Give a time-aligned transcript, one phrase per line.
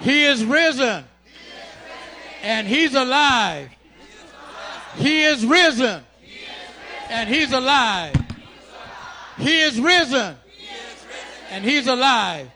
[0.00, 1.04] He is risen.
[2.42, 3.70] And he's alive.
[4.96, 6.02] He is risen.
[7.10, 8.14] And he's alive.
[9.38, 10.36] He is risen.
[11.50, 12.50] And he's alive.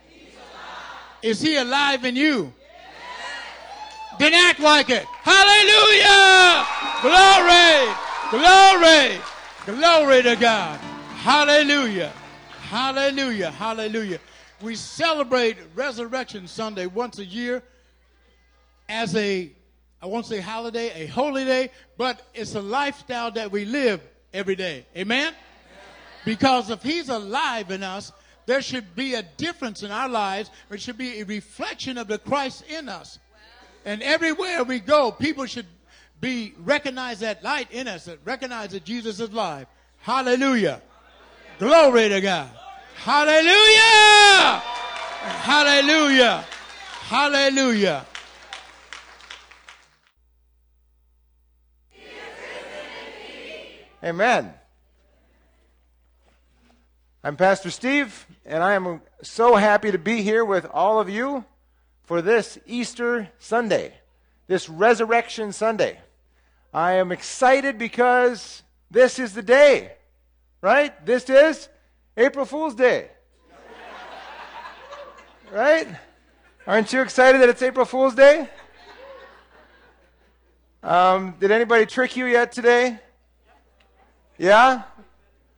[1.23, 2.53] Is he alive in you?
[4.19, 5.07] Then act like it.
[5.23, 6.67] Hallelujah!
[7.01, 7.95] Glory!
[8.31, 9.21] Glory!
[9.65, 10.79] Glory to God.
[11.23, 12.13] Hallelujah.
[12.69, 13.51] Hallelujah.
[13.51, 14.19] Hallelujah.
[14.63, 17.65] We celebrate Resurrection Sunday once a year
[18.89, 19.51] as a,
[20.01, 24.01] I won't say holiday, a holy day, but it's a lifestyle that we live
[24.33, 24.87] every day.
[24.97, 25.35] Amen?
[26.25, 28.13] Because if He's alive in us,
[28.47, 30.51] there should be a difference in our lives.
[30.69, 33.19] There should be a reflection of the Christ in us.
[33.85, 35.67] And everywhere we go, people should
[36.21, 39.67] be recognize that light in us, that recognize that Jesus is alive.
[39.99, 40.83] Hallelujah.
[41.59, 42.51] Glory to God.
[42.97, 44.63] Hallelujah.
[45.43, 46.45] Hallelujah.
[47.09, 48.07] Hallelujah.
[54.05, 54.55] Amen.
[57.23, 61.45] I'm Pastor Steve, and I am so happy to be here with all of you
[62.03, 63.95] for this Easter Sunday,
[64.49, 66.01] this Resurrection Sunday.
[66.75, 69.93] I am excited because this is the day,
[70.61, 71.07] right?
[71.07, 71.69] This is
[72.17, 73.09] April Fool's Day.
[75.51, 75.89] right?
[76.67, 78.49] Aren't you excited that it's April Fool's Day?
[80.83, 82.99] Um, did anybody trick you yet today?
[84.37, 84.83] Yeah?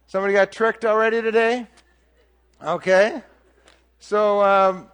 [0.07, 1.67] Somebody got tricked already today?
[2.63, 3.23] Okay.
[3.99, 4.89] So, um,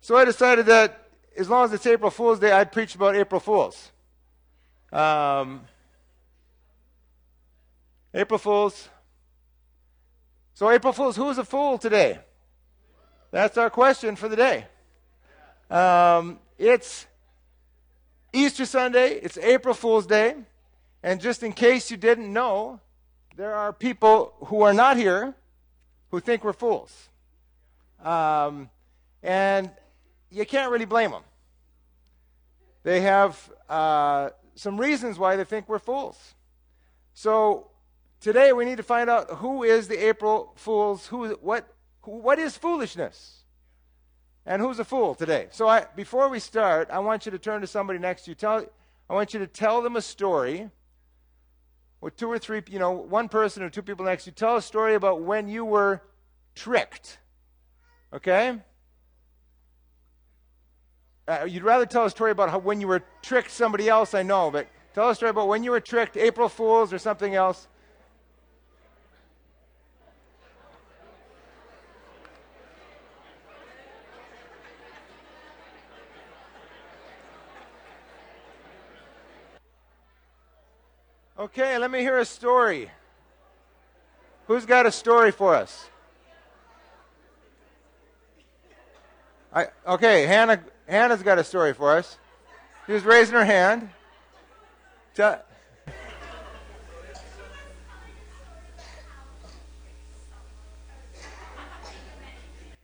[0.00, 3.40] so I decided that as long as it's April Fool's Day, I'd preach about April
[3.40, 3.90] Fools.
[4.92, 5.62] Um,
[8.14, 8.88] April Fools.
[10.54, 12.18] So, April Fools, who's a fool today?
[13.30, 14.66] That's our question for the day.
[15.70, 17.06] Um, it's
[18.32, 20.36] Easter Sunday, it's April Fool's Day.
[21.02, 22.80] And just in case you didn't know,
[23.36, 25.34] there are people who are not here
[26.10, 27.08] who think we're fools.
[28.04, 28.68] Um,
[29.22, 29.70] and
[30.30, 31.22] you can't really blame them.
[32.82, 36.34] They have uh, some reasons why they think we're fools.
[37.14, 37.71] So
[38.22, 41.68] today we need to find out who is the April Fools, who, what,
[42.02, 43.40] who, what is foolishness?
[44.46, 45.48] And who's a fool today?
[45.50, 48.34] So I, before we start, I want you to turn to somebody next to you.
[48.34, 48.64] Tell,
[49.10, 50.70] I want you to tell them a story
[52.00, 54.56] or two or three, you know, one person or two people next to you, tell
[54.56, 56.02] a story about when you were
[56.54, 57.18] tricked.
[58.12, 58.58] Okay?
[61.28, 64.22] Uh, you'd rather tell a story about how when you were tricked somebody else, I
[64.22, 67.68] know, but tell a story about when you were tricked, April Fools or something else.
[81.42, 82.88] Okay, let me hear a story.
[84.46, 85.88] Who's got a story for us?
[89.52, 92.16] I, okay, Hannah, Hannah's got a story for us.
[92.86, 93.90] She was raising her hand.
[95.18, 95.36] Uh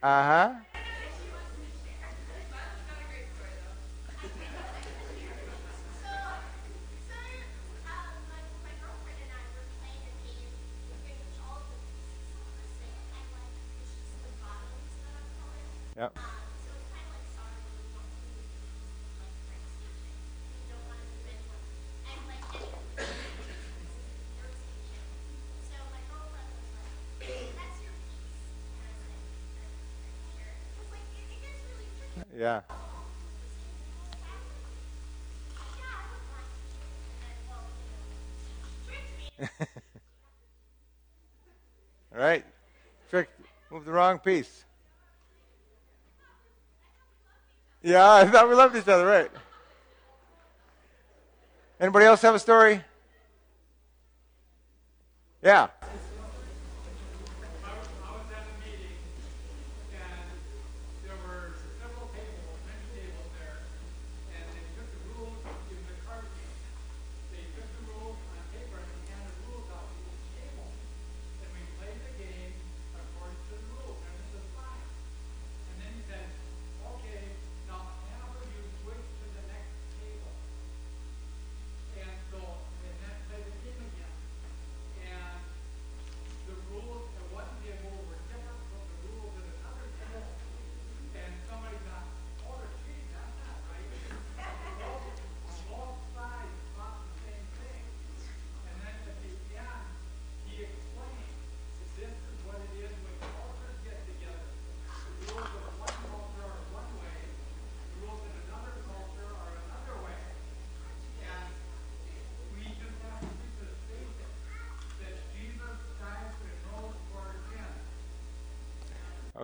[0.02, 0.54] huh.
[15.98, 16.16] Yep.
[32.36, 32.60] Yeah.
[39.40, 39.48] All
[42.12, 42.44] right.
[43.10, 43.28] Trick.
[43.72, 44.64] Move the wrong piece.
[47.88, 49.30] Yeah, I thought we loved each other, right?
[51.80, 52.84] Anybody else have a story?
[55.42, 55.68] Yeah.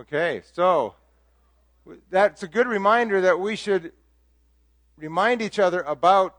[0.07, 0.93] Okay, so
[2.11, 3.91] that's a good reminder that we should
[4.97, 6.35] remind each other about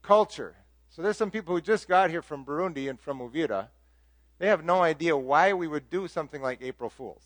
[0.00, 0.56] culture.
[0.88, 3.68] So there's some people who just got here from Burundi and from Uvira.
[4.38, 7.22] They have no idea why we would do something like April Fools.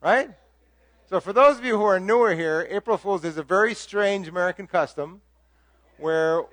[0.00, 0.30] Right?
[1.08, 4.28] So for those of you who are newer here, April Fools is a very strange
[4.28, 5.22] American custom
[5.98, 6.44] where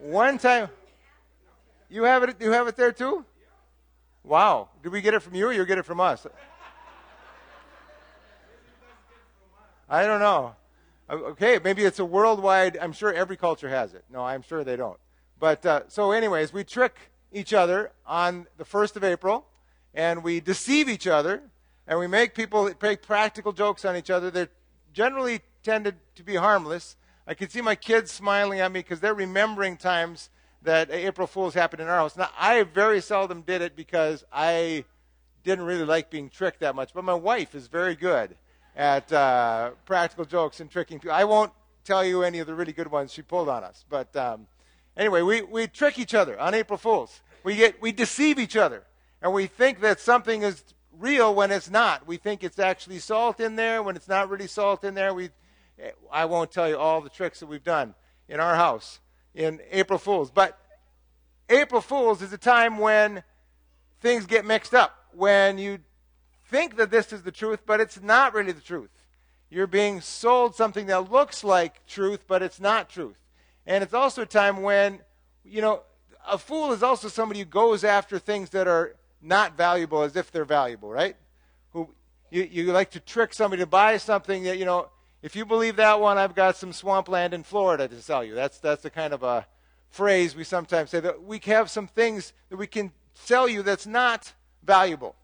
[0.00, 0.68] one time
[1.90, 3.26] you have it you have it there too?
[4.22, 4.70] Wow.
[4.82, 6.26] Did we get it from you or you get it from us?
[9.88, 10.54] I don't know.
[11.08, 12.78] Uh, okay, maybe it's a worldwide.
[12.80, 14.04] I'm sure every culture has it.
[14.10, 14.98] No, I'm sure they don't.
[15.38, 16.96] But uh, so, anyways, we trick
[17.32, 19.46] each other on the first of April,
[19.92, 21.42] and we deceive each other,
[21.86, 24.30] and we make people make practical jokes on each other.
[24.30, 24.48] They're
[24.92, 26.96] generally tended to be harmless.
[27.26, 30.30] I can see my kids smiling at me because they're remembering times
[30.62, 32.16] that April Fools happened in our house.
[32.16, 34.84] Now, I very seldom did it because I
[35.42, 38.34] didn't really like being tricked that much, but my wife is very good
[38.76, 41.14] at uh, practical jokes and tricking people.
[41.14, 41.52] I won't
[41.84, 43.84] tell you any of the really good ones she pulled on us.
[43.88, 44.46] But um,
[44.96, 47.20] anyway, we, we trick each other on April Fools.
[47.44, 48.84] We, get, we deceive each other.
[49.22, 50.62] And we think that something is
[50.98, 52.06] real when it's not.
[52.06, 55.14] We think it's actually salt in there when it's not really salt in there.
[55.14, 55.30] We,
[56.12, 57.94] I won't tell you all the tricks that we've done
[58.28, 59.00] in our house
[59.34, 60.30] in April Fools.
[60.30, 60.58] But
[61.48, 63.22] April Fools is a time when
[64.00, 64.96] things get mixed up.
[65.12, 65.78] When you
[66.46, 68.90] think that this is the truth, but it's not really the truth.
[69.50, 73.18] You're being sold something that looks like truth, but it's not truth.
[73.66, 75.00] And it's also a time when,
[75.44, 75.82] you know,
[76.28, 80.30] a fool is also somebody who goes after things that are not valuable as if
[80.30, 81.16] they're valuable, right?
[81.72, 81.88] Who
[82.30, 84.88] you, you like to trick somebody to buy something that, you know,
[85.22, 88.34] if you believe that one, I've got some swampland in Florida to sell you.
[88.34, 89.46] That's that's the kind of a
[89.88, 93.86] phrase we sometimes say that we have some things that we can sell you that's
[93.86, 94.32] not
[94.62, 95.14] valuable.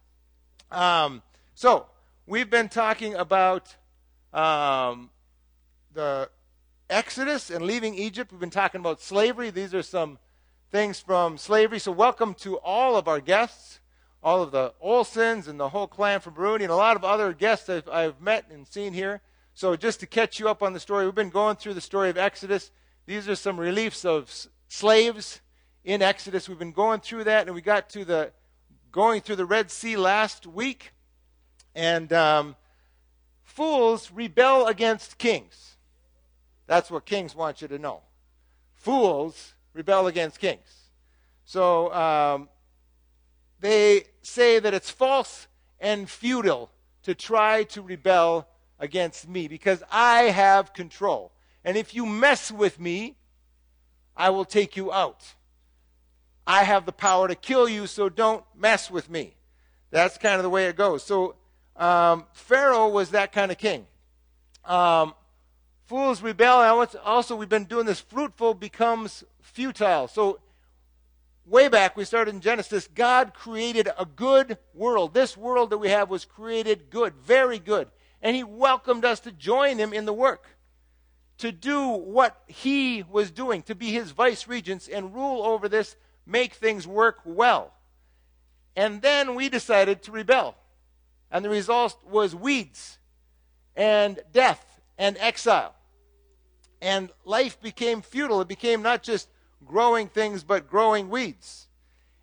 [0.71, 1.23] Um,
[1.55, 1.87] so,
[2.27, 3.75] we've been talking about
[4.33, 5.11] um,
[5.93, 6.31] the
[6.89, 8.31] Exodus and leaving Egypt.
[8.31, 9.51] We've been talking about slavery.
[9.51, 10.19] These are some
[10.71, 11.81] things from slavery.
[11.81, 13.81] So, welcome to all of our guests,
[14.23, 17.33] all of the Olsons and the whole clan from Burundi, and a lot of other
[17.33, 19.23] guests I've, I've met and seen here.
[19.55, 22.11] So, just to catch you up on the story, we've been going through the story
[22.11, 22.71] of Exodus.
[23.07, 25.41] These are some reliefs of s- slaves
[25.83, 26.49] in Exodus.
[26.49, 28.31] We've been going through that, and we got to the
[28.93, 30.93] going through the Red Sea last week.
[31.75, 32.57] And um,
[33.45, 35.77] fools rebel against kings.
[36.67, 38.03] That's what kings want you to know.
[38.75, 40.89] Fools rebel against kings.
[41.45, 42.49] So um,
[43.61, 45.49] they say that it's false
[45.81, 46.71] and futile
[47.03, 48.49] to try to rebel
[48.79, 51.33] against me because I have control.
[51.65, 53.17] And if you mess with me,
[54.17, 55.35] I will take you out.
[56.51, 59.35] I have the power to kill you, so don't mess with me.
[59.93, 61.05] That's kind of the way it goes.
[61.05, 61.37] So
[61.77, 63.87] um, Pharaoh was that kind of king.
[64.65, 65.15] Um,
[65.87, 66.85] fools rebel.
[67.05, 70.09] Also, we've been doing this fruitful becomes futile.
[70.09, 70.41] So,
[71.47, 75.15] way back, we started in Genesis, God created a good world.
[75.15, 77.93] This world that we have was created good, very good.
[78.21, 80.49] And He welcomed us to join Him in the work,
[81.39, 85.95] to do what He was doing, to be His vice regents and rule over this
[86.27, 87.73] make things work well.
[88.77, 90.57] And then we decided to rebel.
[91.31, 92.99] And the result was weeds
[93.77, 95.75] and death and exile.
[96.81, 98.41] And life became futile.
[98.41, 99.29] It became not just
[99.65, 101.69] growing things, but growing weeds.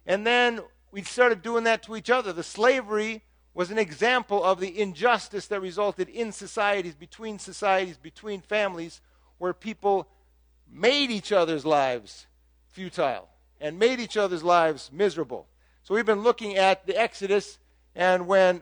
[0.06, 0.62] And then
[0.92, 2.34] we started doing that to each other.
[2.34, 3.24] The slavery
[3.54, 9.02] was an example of the injustice that resulted in societies, between societies, between families,
[9.38, 10.08] where people
[10.70, 12.28] made each other's lives
[12.68, 15.48] futile and made each other's lives miserable.
[15.84, 17.60] So we've been looking at the Exodus,
[17.96, 18.62] and when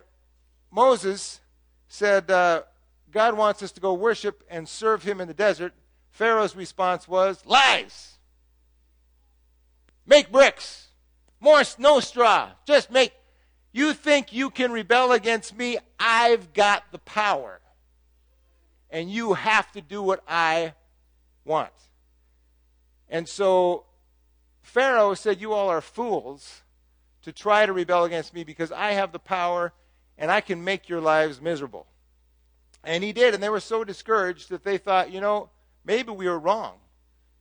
[0.71, 1.41] Moses
[1.87, 2.63] said, uh,
[3.11, 5.73] God wants us to go worship and serve him in the desert,
[6.11, 8.17] Pharaoh's response was, Lies!
[10.05, 10.85] Make bricks!
[11.39, 12.49] More, no straw.
[12.65, 13.13] Just make.
[13.71, 15.77] You think you can rebel against me?
[15.99, 17.59] I've got the power.
[18.89, 20.73] And you have to do what I
[21.43, 21.73] want.
[23.09, 23.83] And so
[24.65, 26.63] Pharaoh said, You all are fools
[27.21, 29.71] to try to rebel against me because I have the power
[30.17, 31.85] and I can make your lives miserable.
[32.83, 35.49] And he did, and they were so discouraged that they thought, you know,
[35.83, 36.73] maybe we were wrong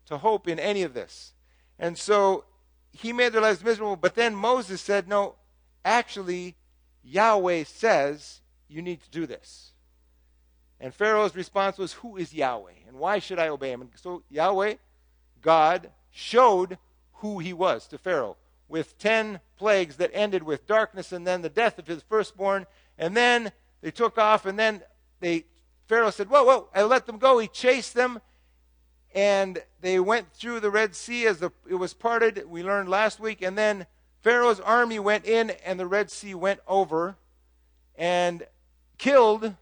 [0.06, 1.32] to hope in any of this.
[1.78, 2.44] And so
[2.92, 5.34] he made their lives miserable, but then Moses said, no,
[5.84, 6.56] actually,
[7.02, 9.72] Yahweh says you need to do this.
[10.78, 12.72] And Pharaoh's response was, Who is Yahweh?
[12.86, 13.80] And why should I obey him?
[13.80, 14.74] And so Yahweh,
[15.40, 16.78] God, showed
[17.24, 18.36] who he was to Pharaoh
[18.68, 22.66] with 10 plagues that ended with darkness and then the death of his firstborn.
[22.98, 23.50] And then
[23.80, 24.82] They took off, and then
[25.20, 25.44] they
[25.86, 27.38] Pharaoh said, Whoa, whoa, I let them go.
[27.38, 28.20] He chased them,
[29.14, 32.44] and they went through the Red Sea as the, it was parted.
[32.46, 33.40] We learned last week.
[33.42, 33.86] And then
[34.22, 37.16] Pharaoh's army went in, and the Red Sea went over
[37.96, 38.46] and
[38.96, 39.54] killed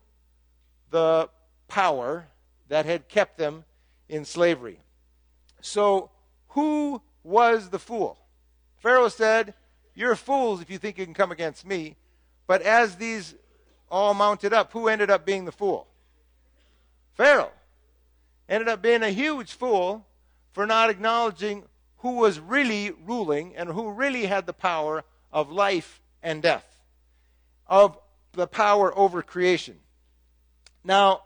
[0.91, 1.29] the
[1.69, 2.27] power
[2.69, 3.65] that had kept them
[4.09, 4.79] in slavery.
[5.61, 6.11] So,
[6.51, 8.19] who was the fool?
[8.79, 9.55] Pharaoh said,
[9.95, 11.97] You're fools if you think you can come against me.
[12.47, 13.35] But as these
[13.91, 15.87] all mounted up, who ended up being the fool?
[17.15, 17.53] Pharaoh.
[18.49, 20.07] Ended up being a huge fool
[20.53, 21.65] for not acknowledging
[21.99, 26.83] who was really ruling and who really had the power of life and death,
[27.67, 27.97] of
[28.33, 29.79] the power over creation.
[30.85, 31.23] Now,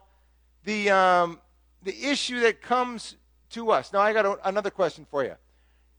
[0.64, 1.40] the, um,
[1.82, 3.16] the issue that comes
[3.50, 3.92] to us.
[3.92, 5.34] Now, I got a, another question for you.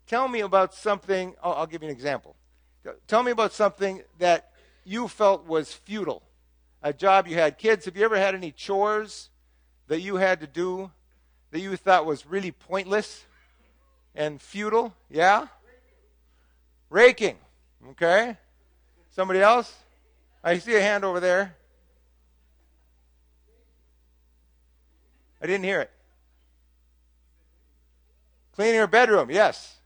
[0.07, 2.35] Tell me about something, oh, I'll give you an example.
[3.07, 4.51] Tell me about something that
[4.85, 6.23] you felt was futile.
[6.81, 7.57] A job you had.
[7.57, 9.29] Kids, have you ever had any chores
[9.87, 10.91] that you had to do
[11.51, 13.25] that you thought was really pointless
[14.15, 14.93] and futile?
[15.09, 15.47] Yeah?
[16.89, 17.37] Raking.
[17.89, 18.37] Okay.
[19.11, 19.75] Somebody else?
[20.41, 21.55] I see a hand over there.
[25.41, 25.91] I didn't hear it.
[28.53, 29.76] Cleaning your bedroom, yes.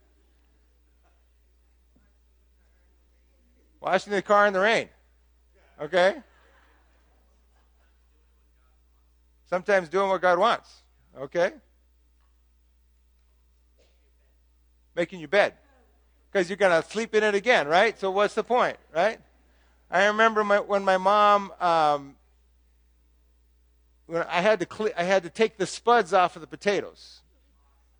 [3.81, 4.87] Washing the car in the rain.
[5.81, 6.15] Okay?
[9.49, 10.83] Sometimes doing what God wants.
[11.19, 11.51] Okay?
[14.95, 15.55] Making your bed.
[16.31, 17.99] Because you're going to sleep in it again, right?
[17.99, 19.19] So what's the point, right?
[19.89, 22.15] I remember my, when my mom, um,
[24.05, 27.21] when I had to I had to take the spuds off of the potatoes.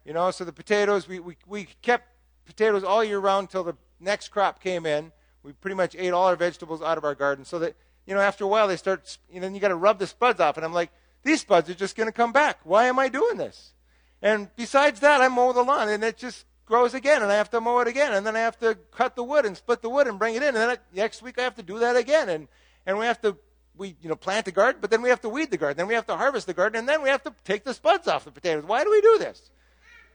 [0.06, 2.08] You know, so the potatoes we, we, we kept
[2.46, 5.12] potatoes all year round until the next crop came in.
[5.44, 7.46] We pretty much ate all our vegetables out of our garden.
[7.46, 9.18] So that you know, after a while they start.
[9.30, 10.92] You know, then you got to rub the spuds off, and I'm like,
[11.24, 12.60] these spuds are just going to come back.
[12.64, 13.74] Why am I doing this?
[14.22, 17.50] And besides that, I mow the lawn, and it just grows again, and I have
[17.52, 19.90] to mow it again, and then I have to cut the wood and split the
[19.90, 22.30] wood and bring it in, and then next week I have to do that again,
[22.30, 22.48] and
[22.86, 23.38] and we have to
[23.78, 25.88] we you know plant the garden, but then we have to weed the garden, then
[25.88, 28.26] we have to harvest the garden, and then we have to take the spuds off
[28.26, 28.64] the potatoes.
[28.66, 29.50] Why do we do this?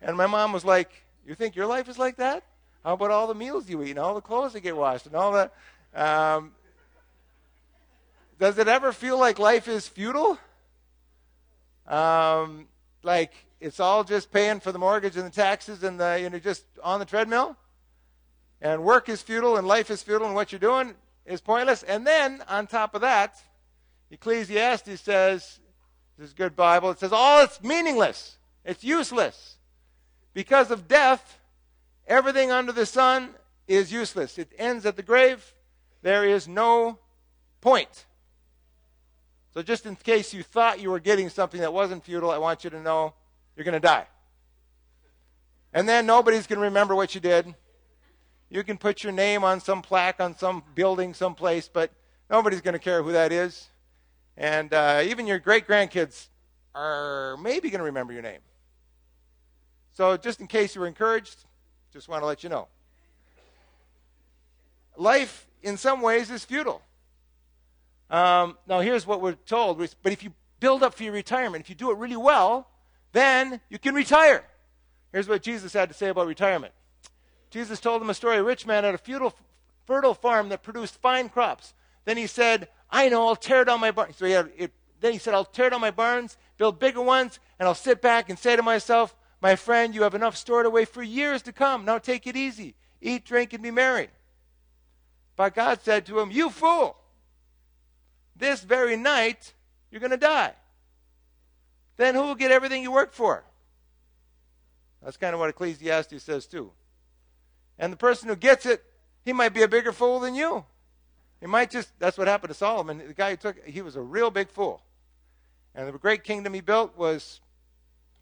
[0.01, 0.91] And my mom was like,
[1.27, 2.45] "You think your life is like that?
[2.87, 5.17] How about all the meals you eat and all the clothes that get washed and
[5.17, 5.53] all that?
[5.93, 6.53] Um,
[8.39, 10.39] does it ever feel like life is futile?
[11.89, 12.69] Um,
[13.03, 16.39] like it's all just paying for the mortgage and the taxes and the, you know,
[16.39, 17.57] just on the treadmill.
[18.61, 21.83] And work is futile and life is futile and what you're doing is pointless.
[21.83, 23.35] And then on top of that,
[24.13, 25.59] Ecclesiastes says,
[26.17, 28.39] this is good Bible, it says, all it's meaningless.
[28.65, 29.57] It's useless.
[30.35, 31.41] Because of death,
[32.07, 33.31] everything under the sun
[33.67, 34.39] is useless.
[34.39, 35.55] It ends at the grave.
[36.03, 36.99] There is no
[37.61, 38.07] point.
[39.55, 42.63] So, just in case you thought you were getting something that wasn't futile, I want
[42.63, 43.15] you to know
[43.57, 44.07] you're going to die.
[45.73, 47.55] And then nobody's going to remember what you did.
[48.51, 51.91] You can put your name on some plaque on some building someplace, but
[52.31, 53.69] nobody's going to care who that is.
[54.37, 56.29] And uh, even your great grandkids
[56.75, 58.41] are maybe going to remember your name.
[59.95, 61.46] So, just in case you were encouraged,
[61.97, 62.69] just want to let you know.
[64.99, 66.83] Life, in some ways, is futile.
[68.11, 69.79] Um, now, here's what we're told.
[70.03, 72.69] But if you build up for your retirement, if you do it really well,
[73.13, 74.45] then you can retire.
[75.11, 76.75] Here's what Jesus had to say about retirement.
[77.51, 78.37] Jesus told him a story.
[78.37, 79.35] A rich man had a fertile,
[79.87, 81.73] fertile farm that produced fine crops.
[82.05, 84.17] Then he said, I know, I'll tear down my barns.
[84.19, 87.41] So he had, it, then he said, I'll tear down my barns, build bigger ones,
[87.59, 90.85] and I'll sit back and say to myself, My friend, you have enough stored away
[90.85, 91.85] for years to come.
[91.85, 92.75] Now take it easy.
[93.01, 94.09] Eat, drink, and be merry.
[95.37, 96.97] But God said to him, You fool!
[98.39, 99.55] this very night,
[99.91, 100.53] you're going to die.
[101.97, 103.45] Then who will get everything you worked for?
[105.03, 106.73] That's kind of what Ecclesiastes says, too.
[107.79, 108.83] And the person who gets it,
[109.25, 110.65] he might be a bigger fool than you.
[111.41, 113.03] He might just, that's what happened to Solomon.
[113.07, 114.83] The guy who took he was a real big fool.
[115.75, 117.41] And the great kingdom he built was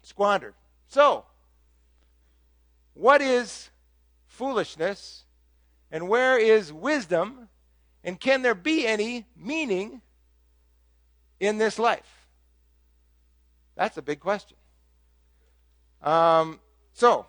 [0.03, 0.53] squandered.
[0.87, 1.25] So,
[2.93, 3.69] what is
[4.27, 5.23] foolishness?
[5.91, 7.49] And where is wisdom?
[8.03, 10.01] And can there be any meaning
[11.39, 12.27] in this life?
[13.75, 14.57] That's a big question.
[16.01, 16.59] Um,
[16.93, 17.25] so,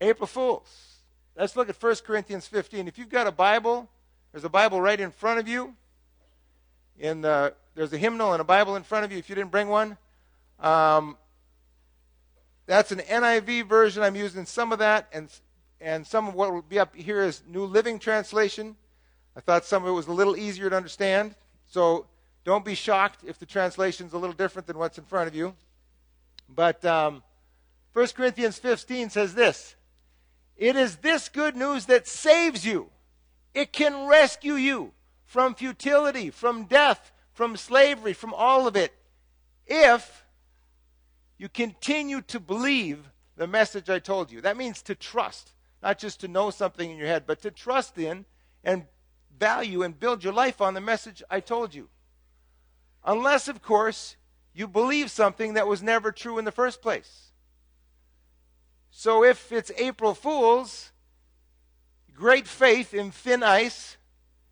[0.00, 0.98] April Fools.
[1.36, 2.86] Let's look at 1 Corinthians 15.
[2.86, 3.88] If you've got a Bible,
[4.30, 5.74] there's a Bible right in front of you.
[6.98, 9.50] In the, there's a hymnal and a Bible in front of you if you didn't
[9.50, 9.96] bring one.
[10.60, 11.16] Um,
[12.66, 14.02] that's an NIV version.
[14.02, 15.28] I'm using some of that, and,
[15.80, 18.76] and some of what will be up here is New Living Translation.
[19.36, 21.34] I thought some of it was a little easier to understand.
[21.66, 22.06] So
[22.44, 25.54] don't be shocked if the translation's a little different than what's in front of you.
[26.48, 27.22] But um,
[27.94, 29.76] 1 Corinthians 15 says this
[30.56, 32.90] It is this good news that saves you.
[33.54, 34.92] It can rescue you
[35.24, 38.92] from futility, from death, from slavery, from all of it,
[39.66, 40.23] if
[41.38, 44.40] you continue to believe the message I told you.
[44.40, 47.98] That means to trust, not just to know something in your head, but to trust
[47.98, 48.24] in
[48.62, 48.84] and
[49.38, 51.88] value and build your life on the message I told you.
[53.04, 54.16] Unless, of course,
[54.54, 57.32] you believe something that was never true in the first place.
[58.90, 60.92] So if it's April Fool's,
[62.14, 63.96] great faith in thin ice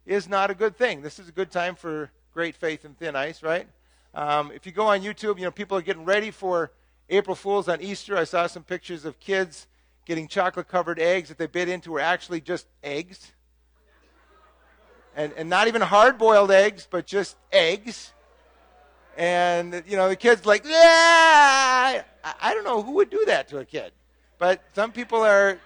[0.05, 1.03] is not a good thing.
[1.03, 3.69] This is a good time for great faith in thin ice, right?
[4.15, 6.71] Um, if you go on YouTube, you know, people are getting ready for
[7.09, 8.17] April Fools on Easter.
[8.17, 9.67] I saw some pictures of kids
[10.05, 13.33] getting chocolate covered eggs that they bit into were actually just eggs.
[15.15, 18.13] And, and not even hard boiled eggs, but just eggs.
[19.17, 22.03] And, you know, the kid's like, yeah!
[22.25, 23.93] I, don't know who would do that to a kid.
[24.39, 25.59] But some people are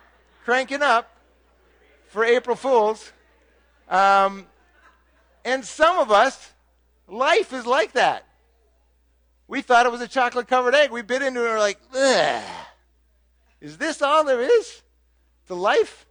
[0.45, 1.17] cranking up
[2.09, 3.13] for April Fools.
[3.89, 4.47] Um,
[5.45, 6.53] and some of us,
[7.07, 8.27] life is like that.
[9.49, 10.91] We thought it was a chocolate covered egg.
[10.91, 12.43] We bit into it and we're like, Ugh.
[13.61, 14.83] is this all there is
[15.47, 16.07] to life?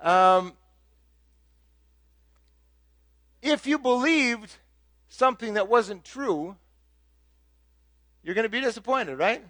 [0.00, 0.54] Um,
[3.42, 4.56] if you believed
[5.08, 6.56] something that wasn't true,
[8.22, 9.42] you're going to be disappointed, right?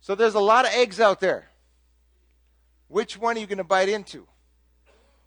[0.00, 1.48] So there's a lot of eggs out there.
[2.88, 4.26] Which one are you going to bite into?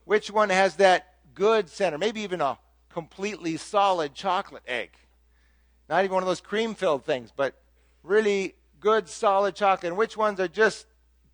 [0.06, 1.98] Which one has that good center?
[1.98, 2.58] Maybe even a
[2.90, 4.92] completely solid chocolate egg.
[5.90, 7.56] Not even one of those cream filled things, but
[8.04, 9.90] really good, solid chocolate.
[9.90, 10.86] And which ones are just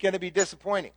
[0.01, 0.91] going to be disappointing?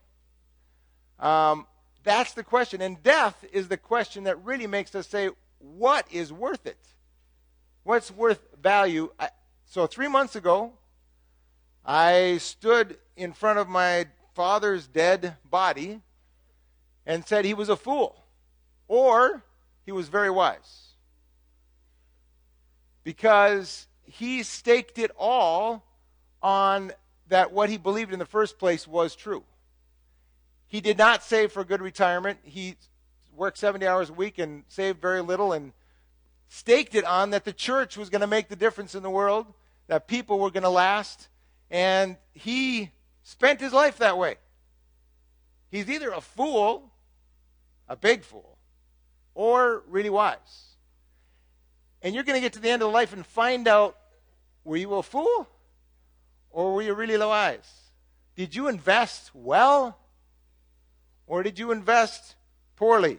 [1.19, 1.67] Um,
[2.05, 2.81] that's the question.
[2.81, 6.79] And death is the question that really makes us say, what is worth it?
[7.85, 9.11] What's worth value?
[9.19, 9.29] I,
[9.67, 10.73] so, three months ago,
[11.85, 16.01] I stood in front of my father's dead body
[17.07, 18.25] and said he was a fool
[18.89, 19.43] or
[19.85, 20.92] he was very wise.
[23.05, 25.85] Because he staked it all
[26.43, 26.93] on
[27.29, 29.45] that what he believed in the first place was true.
[30.67, 32.39] He did not save for a good retirement.
[32.45, 32.77] He
[33.35, 35.73] worked 70 hours a week and saved very little and
[36.49, 39.47] staked it on that the church was going to make the difference in the world,
[39.87, 41.29] that people were going to last,
[41.71, 42.91] and he
[43.23, 44.37] spent his life that way.
[45.71, 46.91] He's either a fool,
[47.89, 48.59] a big fool,
[49.35, 50.72] or really wise.
[52.03, 53.97] And you're going to get to the end of life and find out
[54.65, 55.49] were you a fool
[56.51, 57.91] or were you really wise?
[58.35, 59.99] Did you invest well
[61.27, 62.35] or did you invest
[62.77, 63.19] poorly?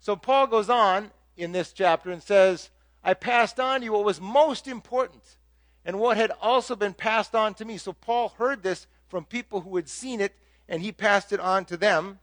[0.00, 2.70] So Paul goes on in this chapter and says,
[3.02, 5.36] I passed on to you what was most important
[5.84, 7.76] and what had also been passed on to me.
[7.76, 10.34] So Paul heard this from people who had seen it
[10.68, 12.18] and he passed it on to them.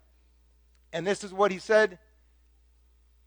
[0.91, 1.99] And this is what he said.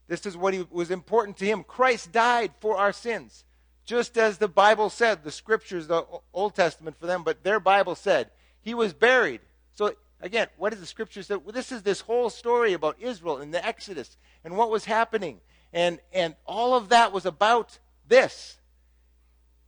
[0.07, 1.64] This is what he, was important to him.
[1.64, 3.45] Christ died for our sins,
[3.85, 7.95] just as the Bible said, the scriptures, the Old Testament for them, but their Bible
[7.95, 8.31] said.
[8.61, 9.40] He was buried.
[9.75, 11.37] So again, what does the scripture say?
[11.37, 15.40] Well, this is this whole story about Israel and the Exodus and what was happening.
[15.73, 18.59] And, and all of that was about this.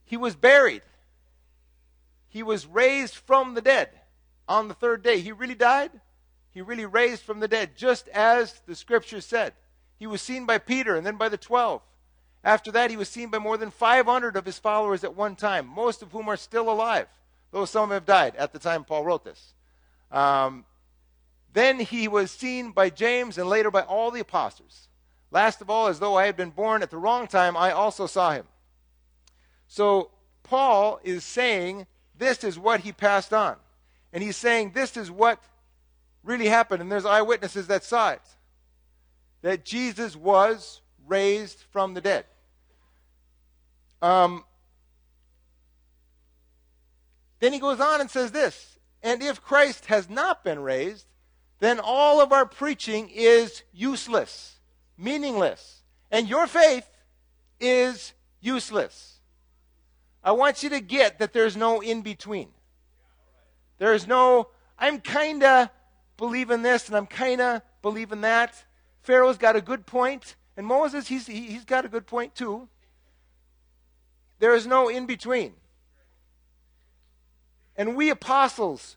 [0.05, 0.83] He was buried.
[2.29, 3.89] He was raised from the dead
[4.49, 5.21] on the third day.
[5.21, 5.91] He really died.
[6.53, 9.53] He really raised from the dead, just as the scripture said.
[9.99, 11.83] He was seen by Peter and then by the twelve.
[12.45, 15.67] After that, he was seen by more than 500 of his followers at one time,
[15.67, 17.09] most of whom are still alive,
[17.51, 19.55] though some have died at the time Paul wrote this.
[20.13, 20.65] Um,
[21.53, 24.87] then he was seen by James and later by all the apostles.
[25.33, 28.07] Last of all, as though I had been born at the wrong time, I also
[28.07, 28.47] saw him.
[29.67, 30.11] So
[30.45, 33.57] Paul is saying this is what he passed on.
[34.13, 35.43] And he's saying this is what
[36.23, 36.81] really happened.
[36.81, 38.23] And there's eyewitnesses that saw it
[39.47, 42.25] that Jesus was raised from the dead.
[44.03, 44.45] Um,
[47.39, 51.07] then he goes on and says this And if Christ has not been raised,
[51.61, 54.59] then all of our preaching is useless,
[54.99, 55.83] meaningless.
[56.11, 56.91] And your faith
[57.61, 59.21] is useless.
[60.25, 62.49] I want you to get that there's no in between.
[63.79, 65.69] There's no, I'm kind of
[66.17, 68.65] believing this and I'm kind of believing that.
[69.07, 72.69] Pharaoh's got a good point, and Moses, he's, he's got a good point too.
[74.41, 75.55] There is no in between.
[77.77, 78.97] And we apostles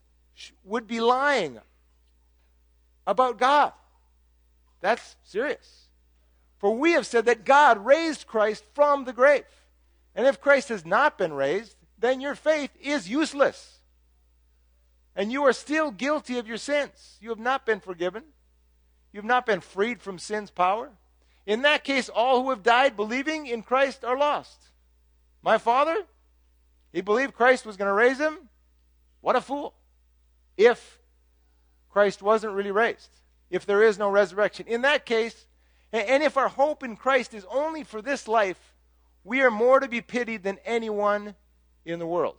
[0.63, 1.59] would be lying
[3.05, 3.71] about God.
[4.81, 5.89] That's serious.
[6.57, 9.45] For we have said that God raised Christ from the grave.
[10.15, 13.77] And if Christ has not been raised, then your faith is useless.
[15.15, 17.17] And you are still guilty of your sins.
[17.21, 18.23] You have not been forgiven.
[19.11, 20.91] You have not been freed from sin's power.
[21.45, 24.69] In that case, all who have died believing in Christ are lost.
[25.41, 25.95] My father,
[26.93, 28.49] he believed Christ was going to raise him.
[29.21, 29.73] What a fool.
[30.57, 30.99] If
[31.89, 33.09] Christ wasn't really raised,
[33.49, 34.67] if there is no resurrection.
[34.67, 35.47] In that case,
[35.91, 38.75] and if our hope in Christ is only for this life,
[39.23, 41.35] we are more to be pitied than anyone
[41.83, 42.37] in the world.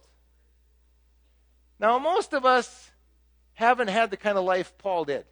[1.81, 2.91] Now, most of us
[3.55, 5.25] haven't had the kind of life Paul did.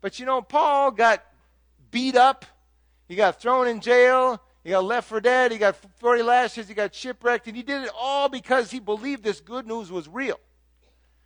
[0.00, 1.24] But you know, Paul got
[1.90, 2.44] beat up,
[3.08, 6.74] he got thrown in jail, he got left for dead, he got 40 lashes, he
[6.74, 10.38] got shipwrecked, and he did it all because he believed this good news was real.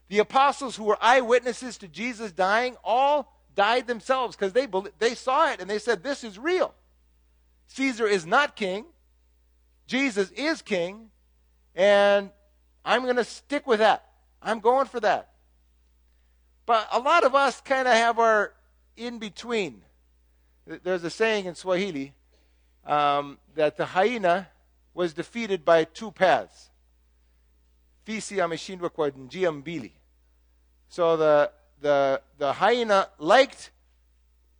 [0.09, 5.51] The apostles who were eyewitnesses to Jesus dying all died themselves because they, they saw
[5.51, 6.75] it and they said, This is real.
[7.69, 8.85] Caesar is not king,
[9.87, 11.11] Jesus is king,
[11.75, 12.31] and
[12.85, 14.05] I'm going to stick with that.
[14.43, 15.31] I'm going for that.
[16.67, 18.53] But a lot of us kind of have our
[18.97, 19.83] in between.
[20.67, 22.15] There's a saying in Swahili
[22.87, 24.49] um, that the hyena
[24.95, 26.71] was defeated by two paths.
[28.07, 29.93] Fisi ameshindwa kwa njia mbili.
[30.89, 33.71] So the, the, the hyena liked,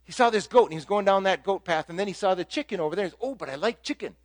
[0.03, 2.35] he saw this goat and he's going down that goat path and then he saw
[2.35, 3.05] the chicken over there.
[3.05, 4.15] He's, oh, but I like chicken.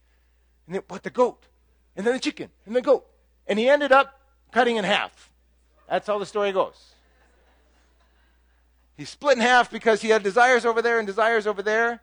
[0.67, 1.47] And then, but the goat.
[1.97, 2.49] And then the chicken.
[2.67, 3.07] And the goat.
[3.47, 4.19] And he ended up
[4.53, 5.31] cutting in half.
[5.89, 6.95] That's how the story goes.
[9.01, 12.03] He split in half because he had desires over there and desires over there.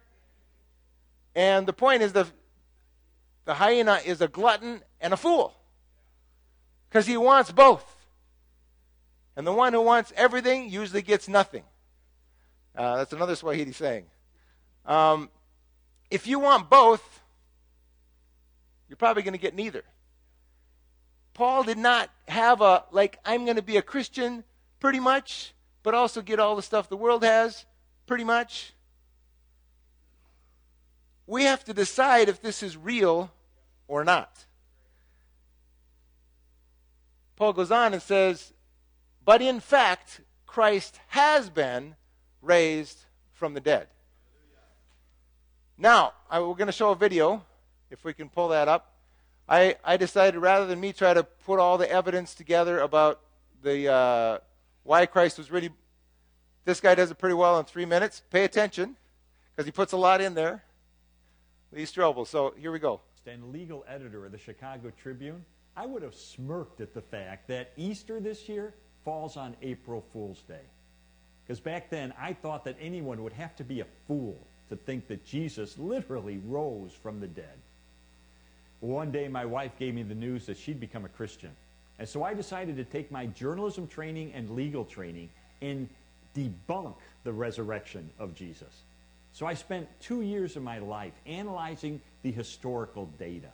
[1.36, 2.26] And the point is the,
[3.46, 5.54] the hyena is a glutton and a fool
[6.90, 7.86] because he wants both.
[9.36, 11.62] And the one who wants everything usually gets nothing.
[12.76, 14.06] Uh, that's another Swahili saying.
[14.84, 15.30] Um,
[16.10, 17.22] if you want both,
[18.90, 19.84] you're probably going to get neither.
[21.36, 24.44] Paul did not have a, like, I'm going to be a Christian
[24.80, 25.54] pretty much,
[25.88, 27.66] but also get all the stuff the world has
[28.08, 28.74] pretty much.
[31.26, 33.32] We have to decide if this is real
[33.88, 34.44] or not.
[37.38, 38.52] Paul goes on and says,
[39.24, 41.96] But in fact, Christ has been
[42.42, 43.88] raised from the dead.
[45.78, 47.46] Now, I, we're going to show a video,
[47.90, 48.94] if we can pull that up.
[49.48, 53.22] I, I decided rather than me try to put all the evidence together about
[53.64, 54.38] the uh,
[54.88, 55.70] why Christ was really,
[56.64, 58.24] this guy does it pretty well in three minutes.
[58.32, 58.96] Pay attention,
[59.52, 60.64] because he puts a lot in there.
[61.74, 62.26] Lee Strobel.
[62.26, 63.02] So here we go.
[63.26, 65.44] And legal editor of the Chicago Tribune,
[65.76, 68.74] I would have smirked at the fact that Easter this year
[69.04, 70.64] falls on April Fool's Day.
[71.44, 75.10] Because back then, I thought that anyone would have to be a fool to think
[75.10, 77.60] that Jesus literally rose from the dead.
[78.80, 81.52] One day, my wife gave me the news that she'd become a Christian.
[82.00, 85.30] And so I decided to take my journalism training and legal training
[85.62, 85.90] and
[86.36, 88.84] debunk the resurrection of Jesus.
[89.34, 93.50] So I spent two years of my life analyzing the historical data.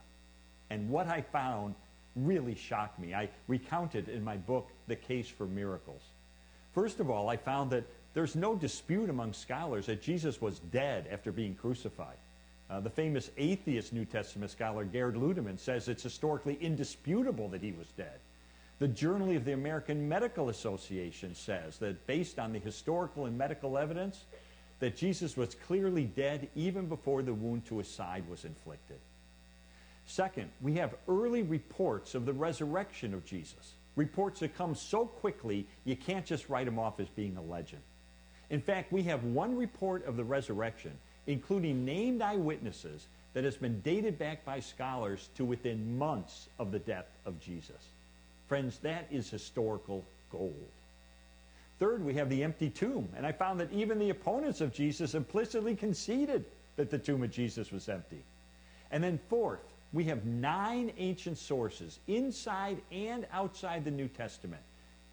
[0.69, 1.75] And what I found
[2.15, 3.13] really shocked me.
[3.13, 6.01] I recounted in my book, The Case for Miracles.
[6.73, 11.07] First of all, I found that there's no dispute among scholars that Jesus was dead
[11.11, 12.17] after being crucified.
[12.69, 17.71] Uh, the famous atheist New Testament scholar Gerd Ludemann says it's historically indisputable that he
[17.71, 18.19] was dead.
[18.83, 23.77] The Journal of the American Medical Association says that based on the historical and medical
[23.77, 24.25] evidence,
[24.81, 28.99] that Jesus was clearly dead even before the wound to his side was inflicted.
[30.05, 33.71] Second, we have early reports of the resurrection of Jesus.
[33.95, 37.83] Reports that come so quickly, you can't just write them off as being a legend.
[38.49, 40.91] In fact, we have one report of the resurrection
[41.27, 46.79] including named eyewitnesses, that has been dated back by scholars to within months of the
[46.79, 47.87] death of Jesus.
[48.53, 50.69] Friends, that is historical gold.
[51.79, 55.15] Third, we have the empty tomb, and I found that even the opponents of Jesus
[55.15, 58.21] implicitly conceded that the tomb of Jesus was empty.
[58.91, 64.61] And then fourth, we have nine ancient sources inside and outside the New Testament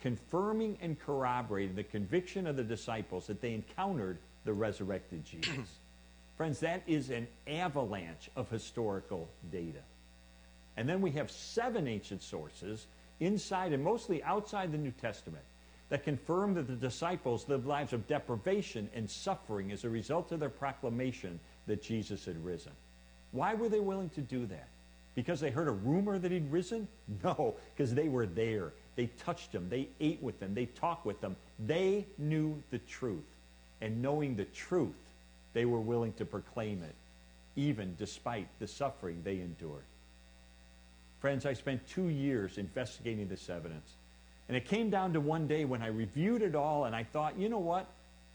[0.03, 5.79] confirming and corroborating the conviction of the disciples that they encountered the resurrected Jesus.
[6.37, 9.81] Friends, that is an avalanche of historical data.
[10.77, 12.87] And then we have seven ancient sources
[13.21, 15.45] inside and mostly outside the New Testament
[15.91, 20.41] that confirm that the disciples lived lives of deprivation and suffering as a result of
[20.41, 22.73] their proclamation that Jesus had risen.
[23.33, 24.69] Why were they willing to do that?
[25.15, 26.89] Because they heard a rumor that he'd risen?
[27.25, 28.73] No, because they were there.
[28.97, 29.69] They touched him.
[29.69, 30.55] They ate with him.
[30.55, 31.37] They talked with him.
[31.59, 33.25] They knew the truth.
[33.81, 34.95] and knowing the truth,
[35.55, 36.95] they were willing to proclaim it,
[37.57, 39.85] even despite the suffering they endured.
[41.21, 43.95] Friends, I spent two years investigating this evidence.
[44.49, 47.39] And it came down to one day when I reviewed it all and I thought,
[47.39, 47.87] you know what?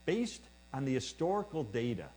[0.05, 0.41] Based
[0.73, 2.07] on the historical data,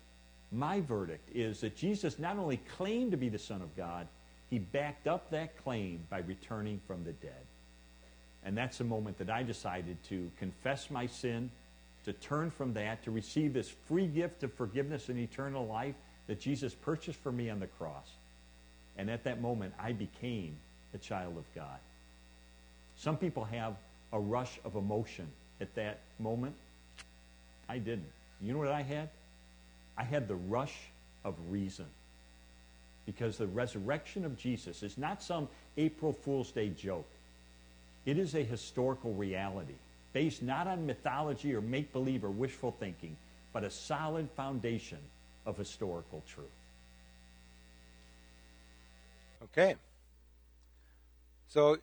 [0.52, 4.06] my verdict is that Jesus not only claimed to be the Son of God,
[4.50, 7.46] he backed up that claim by returning from the dead.
[8.44, 11.50] And that's the moment that I decided to confess my sin,
[12.04, 15.96] to turn from that, to receive this free gift of forgiveness and eternal life
[16.28, 18.08] that Jesus purchased for me on the cross.
[18.98, 20.56] And at that moment, I became
[20.92, 21.78] a child of God.
[22.96, 23.74] Some people have
[24.12, 25.28] a rush of emotion
[25.60, 26.54] at that moment.
[27.68, 28.10] I didn't.
[28.42, 29.08] You know what I had?
[29.96, 30.74] I had the rush
[31.24, 31.86] of reason.
[33.06, 37.08] Because the resurrection of Jesus is not some April Fool's Day joke.
[38.04, 39.74] It is a historical reality
[40.12, 43.16] based not on mythology or make believe or wishful thinking,
[43.52, 44.98] but a solid foundation
[45.46, 46.46] of historical truth.
[49.44, 49.76] Okay.
[51.48, 51.78] So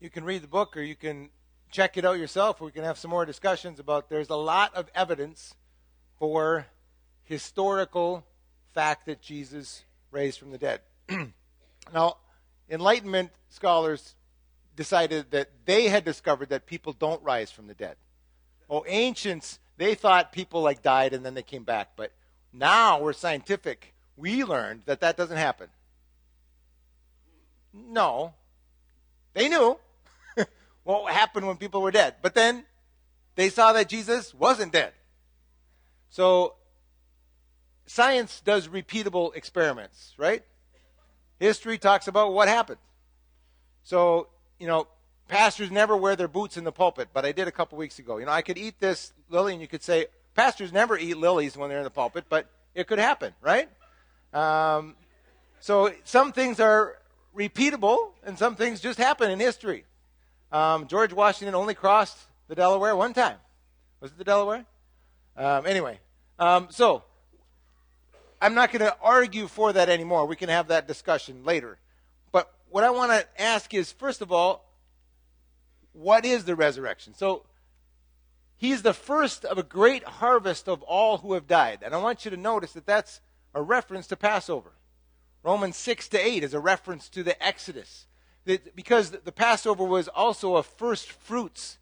[0.00, 1.30] you can read the book or you can
[1.70, 2.60] check it out yourself.
[2.60, 5.54] We can have some more discussions about there's a lot of evidence
[6.18, 6.66] for
[7.24, 8.24] historical
[8.74, 10.80] fact that Jesus raised from the dead.
[11.92, 12.16] now,
[12.70, 14.14] Enlightenment scholars
[14.76, 17.96] decided that they had discovered that people don't rise from the dead.
[18.70, 21.90] Oh, ancients, they thought people like died and then they came back.
[21.96, 22.12] But
[22.52, 23.94] now we're scientific.
[24.16, 25.68] We learned that that doesn't happen.
[27.88, 28.34] No.
[29.34, 29.78] They knew
[30.84, 32.16] what happened when people were dead.
[32.22, 32.64] But then
[33.34, 34.92] they saw that Jesus wasn't dead.
[36.10, 36.54] So
[37.86, 40.42] science does repeatable experiments, right?
[41.38, 42.78] History talks about what happened.
[43.82, 44.88] So, you know,
[45.28, 48.18] pastors never wear their boots in the pulpit, but I did a couple weeks ago.
[48.18, 51.56] You know, I could eat this lily, and you could say, pastors never eat lilies
[51.56, 53.68] when they're in the pulpit, but it could happen, right?
[54.32, 54.96] Um,
[55.60, 56.97] so some things are
[57.38, 59.84] repeatable, and some things just happen in history.
[60.50, 63.36] Um, George Washington only crossed the Delaware one time.
[64.00, 64.64] Was it the Delaware?
[65.36, 66.00] Um, anyway,
[66.38, 67.04] um, so
[68.42, 70.26] I'm not going to argue for that anymore.
[70.26, 71.78] We can have that discussion later.
[72.32, 74.64] But what I want to ask is first of all,
[75.92, 77.14] what is the resurrection?
[77.14, 77.44] So,
[78.56, 81.80] he's the first of a great harvest of all who have died.
[81.82, 83.20] And I want you to notice that that's
[83.54, 84.72] a reference to Passover.
[85.48, 88.04] Romans 6 to 8 is a reference to the Exodus.
[88.74, 91.78] because the Passover was also a first fruits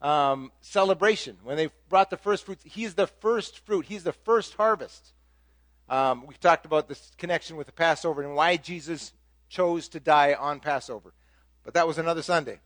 [0.00, 1.36] um, celebration.
[1.42, 5.14] When they brought the first fruits, he's the first fruit, he's the first harvest.
[5.88, 9.12] Um, we talked about this connection with the Passover and why Jesus
[9.48, 11.12] chose to die on Passover.
[11.64, 12.60] But that was another Sunday.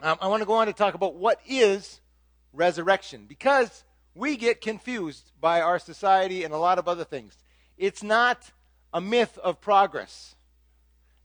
[0.00, 2.00] Um, I want to go on to talk about what is
[2.52, 7.38] resurrection because we get confused by our society and a lot of other things.
[7.78, 8.50] It's not
[8.92, 10.34] a myth of progress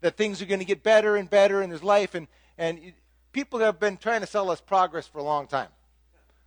[0.02, 2.28] that things are going to get better and better in this life, and,
[2.58, 2.94] and
[3.32, 5.70] people have been trying to sell us progress for a long time.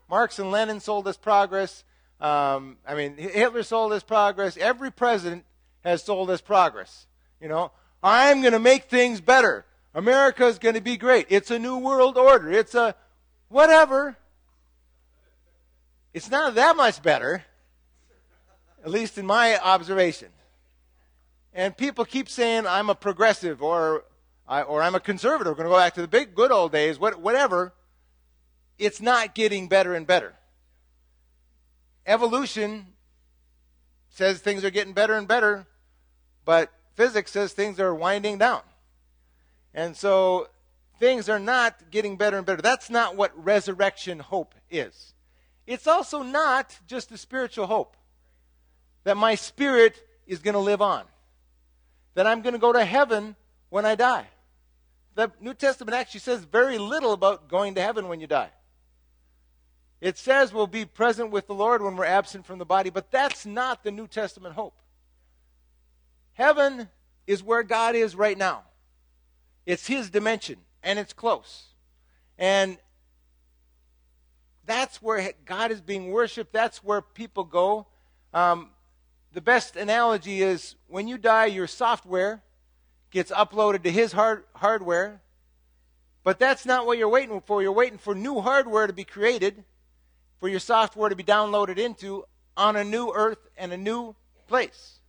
[0.08, 1.84] Marx and Lenin sold us progress.
[2.20, 4.56] Um, I mean, Hitler sold us progress.
[4.56, 5.44] Every president
[5.84, 7.06] has sold us progress.
[7.40, 9.64] You know, I'm going to make things better.
[9.94, 11.26] America is going to be great.
[11.28, 12.50] It's a new world order.
[12.50, 12.94] It's a
[13.48, 14.16] whatever.
[16.12, 17.44] It's not that much better,
[18.84, 20.28] at least in my observation.
[21.52, 24.04] And people keep saying I'm a progressive or
[24.46, 25.52] I, or I'm a conservative.
[25.52, 26.98] We're going to go back to the big good old days.
[26.98, 27.72] What, whatever.
[28.78, 30.34] It's not getting better and better
[32.10, 32.86] evolution
[34.08, 35.66] says things are getting better and better,
[36.44, 38.62] but physics says things are winding down.
[39.72, 40.48] And so
[40.98, 42.60] things are not getting better and better.
[42.60, 45.14] That's not what resurrection hope is.
[45.66, 47.96] It's also not just a spiritual hope
[49.04, 51.04] that my spirit is going to live on,
[52.14, 53.36] that I'm going to go to heaven
[53.68, 54.26] when I die.
[55.14, 58.50] The New Testament actually says very little about going to heaven when you die.
[60.00, 63.10] It says we'll be present with the Lord when we're absent from the body, but
[63.10, 64.74] that's not the New Testament hope.
[66.32, 66.88] Heaven
[67.26, 68.62] is where God is right now.
[69.66, 71.66] It's his dimension, and it's close.
[72.38, 72.78] And
[74.64, 76.52] that's where God is being worshiped.
[76.52, 77.86] That's where people go.
[78.32, 78.70] Um,
[79.32, 82.42] the best analogy is when you die, your software
[83.10, 85.20] gets uploaded to his hard- hardware.
[86.22, 87.62] But that's not what you're waiting for.
[87.62, 89.64] You're waiting for new hardware to be created
[90.38, 92.24] for your software to be downloaded into
[92.56, 94.14] on a new earth and a new
[94.48, 95.00] place.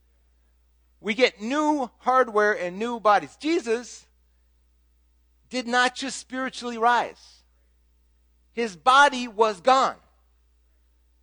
[1.00, 3.36] We get new hardware and new bodies.
[3.40, 4.06] Jesus
[5.50, 7.44] did not just spiritually rise,
[8.54, 9.98] his body was gone.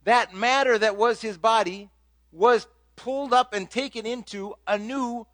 [0.05, 1.91] that matter that was his body
[2.33, 2.67] was
[2.99, 5.27] pulled up and taken into a new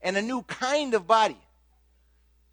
[0.00, 1.38] and a new kind of body.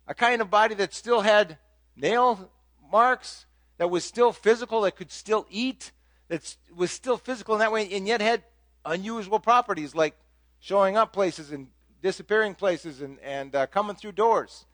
[0.07, 1.57] A kind of body that still had
[1.95, 2.51] nail
[2.91, 3.45] marks,
[3.77, 5.91] that was still physical, that could still eat,
[6.27, 8.43] that was still physical in that way, and yet had
[8.85, 10.15] unusual properties like
[10.59, 11.67] showing up places and
[12.01, 14.65] disappearing places and, and uh, coming through doors.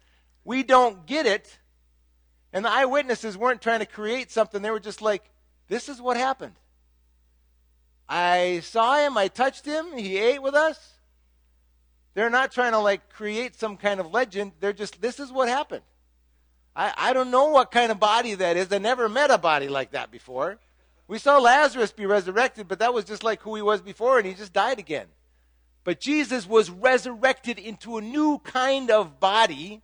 [0.43, 1.59] We don't get it.
[2.53, 4.61] And the eyewitnesses weren't trying to create something.
[4.61, 5.23] They were just like,
[5.67, 6.53] this is what happened.
[8.07, 10.93] I saw him, I touched him, he ate with us.
[12.13, 14.53] They're not trying to like create some kind of legend.
[14.59, 15.83] They're just, this is what happened.
[16.75, 18.71] I, I don't know what kind of body that is.
[18.71, 20.59] I never met a body like that before.
[21.07, 24.27] We saw Lazarus be resurrected, but that was just like who he was before, and
[24.27, 25.07] he just died again.
[25.83, 29.83] But Jesus was resurrected into a new kind of body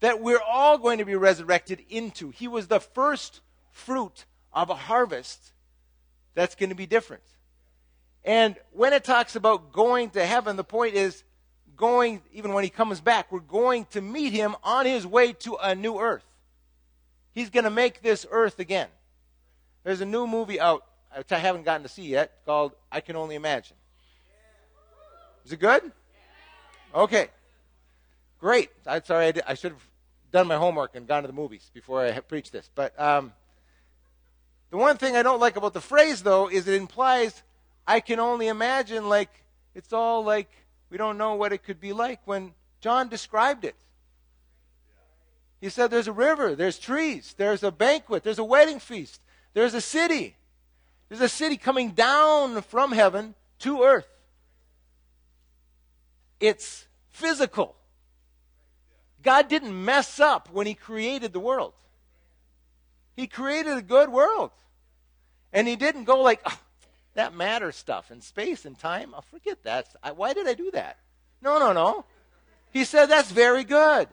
[0.00, 2.30] that we're all going to be resurrected into.
[2.30, 3.40] He was the first
[3.70, 5.52] fruit of a harvest
[6.34, 7.22] that's going to be different.
[8.24, 11.24] And when it talks about going to heaven, the point is
[11.76, 15.56] going, even when he comes back, we're going to meet him on his way to
[15.56, 16.24] a new earth.
[17.32, 18.88] He's going to make this earth again.
[19.84, 20.84] There's a new movie out,
[21.16, 23.76] which I haven't gotten to see yet, called I Can Only Imagine.
[25.46, 25.90] Is it good?
[26.94, 27.28] Okay.
[28.38, 28.70] Great.
[28.86, 29.88] I'm sorry, I, did, I should have
[30.32, 32.68] done my homework and gone to the movies before I preached this.
[32.74, 33.32] But um,
[34.70, 37.42] the one thing I don't like about the phrase, though, is it implies
[37.86, 39.30] I can only imagine, like,
[39.74, 40.50] it's all like
[40.90, 43.76] we don't know what it could be like when John described it.
[45.60, 49.20] He said there's a river, there's trees, there's a banquet, there's a wedding feast,
[49.52, 50.36] there's a city.
[51.08, 54.06] There's a city coming down from heaven to earth.
[56.38, 57.74] It's physical.
[59.22, 61.74] God didn't mess up when He created the world.
[63.16, 64.50] He created a good world.
[65.52, 66.58] And He didn't go like, oh,
[67.14, 69.14] that matter stuff and space and time.
[69.16, 69.88] Oh, forget that.
[70.14, 70.98] Why did I do that?
[71.42, 72.04] No, no, no.
[72.72, 74.08] He said, that's very good.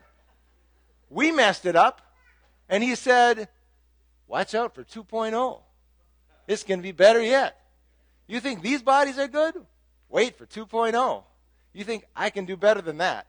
[1.09, 2.01] We messed it up.
[2.67, 3.47] And He said,
[4.27, 5.61] watch out for 2.0.
[6.47, 7.59] It's going to be better yet.
[8.25, 9.55] You think these bodies are good?
[10.09, 11.23] Wait for 2.0.
[11.73, 13.27] You think I can do better than that.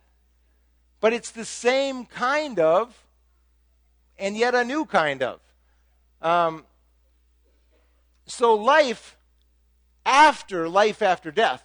[1.01, 3.05] But it's the same kind of,
[4.19, 5.41] and yet a new kind of.
[6.21, 6.65] Um,
[8.27, 9.17] so life
[10.05, 11.65] after life after death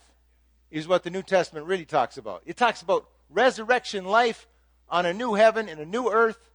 [0.70, 2.44] is what the New Testament really talks about.
[2.46, 4.48] It talks about resurrection life
[4.90, 6.52] on a new heaven and a new earth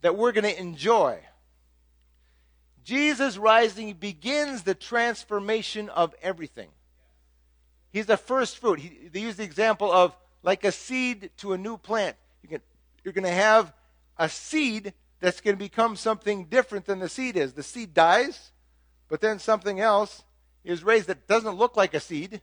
[0.00, 1.18] that we're going to enjoy.
[2.84, 6.68] Jesus rising begins the transformation of everything.
[7.90, 8.80] He's the first fruit.
[8.80, 12.16] He, they use the example of like a seed to a new plant.
[12.42, 12.60] You can,
[13.02, 13.72] you're going to have
[14.18, 14.92] a seed
[15.24, 17.54] that's going to become something different than the seed is.
[17.54, 18.52] The seed dies,
[19.08, 20.22] but then something else
[20.64, 22.42] is raised that doesn't look like a seed,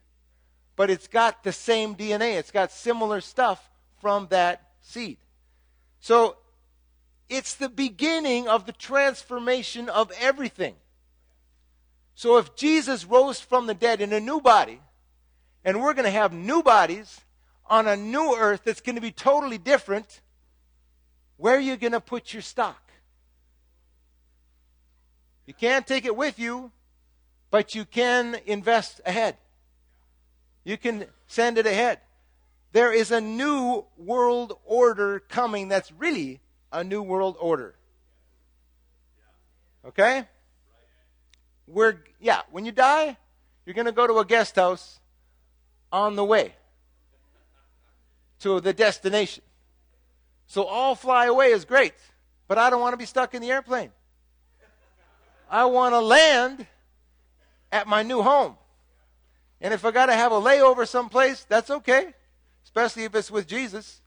[0.75, 2.37] but it's got the same DNA.
[2.37, 5.17] It's got similar stuff from that seed.
[5.99, 6.37] So
[7.29, 10.75] it's the beginning of the transformation of everything.
[12.15, 14.81] So if Jesus rose from the dead in a new body,
[15.63, 17.21] and we're going to have new bodies
[17.67, 20.21] on a new earth that's going to be totally different.
[21.41, 22.91] Where are you going to put your stock?
[25.47, 26.71] You can't take it with you,
[27.49, 29.37] but you can invest ahead.
[30.63, 31.97] You can send it ahead.
[32.73, 37.73] There is a new world order coming that's really a new world order.
[39.83, 40.27] Okay?
[41.65, 43.17] We're, yeah, when you die,
[43.65, 44.99] you're going to go to a guest house
[45.91, 46.53] on the way
[48.41, 49.43] to the destination.
[50.51, 51.93] So I'll Fly Away is great,
[52.49, 53.89] but I don't want to be stuck in the airplane.
[55.49, 56.67] I want to land
[57.71, 58.57] at my new home.
[59.61, 62.13] And if I got to have a layover someplace, that's okay,
[62.65, 64.01] especially if it's with Jesus.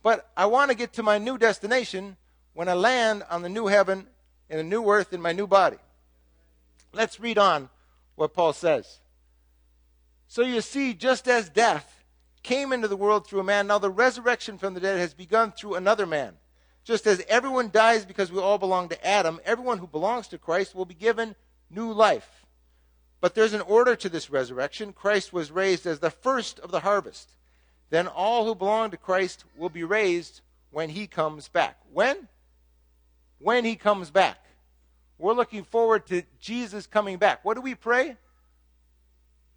[0.00, 2.16] But I want to get to my new destination
[2.52, 4.06] when I land on the new heaven
[4.48, 5.78] and a new earth in my new body.
[6.92, 7.68] Let's read on
[8.14, 9.00] what Paul says.
[10.28, 11.99] So you see, just as death
[12.42, 15.52] came into the world through a man, now the resurrection from the dead has begun
[15.52, 16.34] through another man.
[16.84, 20.74] Just as everyone dies because we all belong to Adam, everyone who belongs to Christ
[20.74, 21.34] will be given
[21.68, 22.46] new life.
[23.20, 24.92] But there's an order to this resurrection.
[24.92, 27.34] Christ was raised as the first of the harvest.
[27.90, 31.78] Then all who belong to Christ will be raised when he comes back.
[31.92, 32.28] When?
[33.38, 34.38] When he comes back.
[35.18, 37.44] We're looking forward to Jesus coming back.
[37.44, 38.16] What do we pray?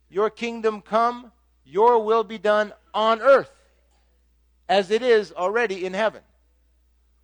[0.09, 1.31] Your kingdom come,
[1.65, 3.51] your will be done on earth
[4.69, 6.21] as it is already in heaven.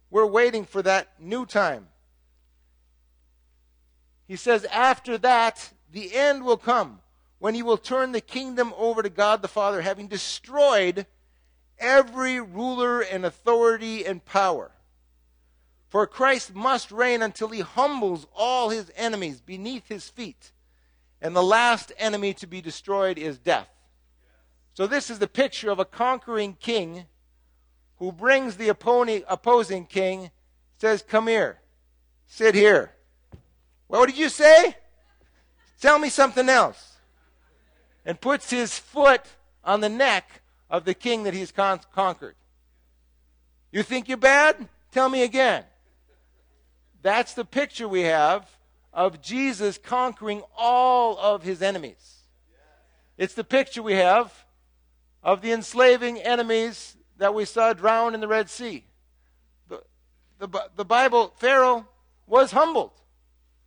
[0.09, 1.87] We're waiting for that new time.
[4.27, 6.99] He says, After that, the end will come
[7.39, 11.05] when he will turn the kingdom over to God the Father, having destroyed
[11.79, 14.71] every ruler and authority and power.
[15.87, 20.51] For Christ must reign until he humbles all his enemies beneath his feet.
[21.21, 23.69] And the last enemy to be destroyed is death.
[24.79, 27.03] So, this is the picture of a conquering king
[27.97, 30.31] who brings the opposing king,
[30.77, 31.59] says, Come here,
[32.27, 32.93] sit here.
[33.87, 34.77] What did you say?
[35.81, 36.95] Tell me something else.
[38.05, 39.25] And puts his foot
[39.65, 42.35] on the neck of the king that he's con- conquered.
[43.73, 44.69] You think you're bad?
[44.93, 45.65] Tell me again.
[47.01, 48.49] That's the picture we have
[48.93, 52.19] of Jesus conquering all of his enemies.
[53.17, 54.45] It's the picture we have
[55.23, 58.85] of the enslaving enemies that we saw drown in the Red Sea.
[59.67, 59.81] The,
[60.39, 61.87] the, the Bible, Pharaoh
[62.25, 62.91] was humbled.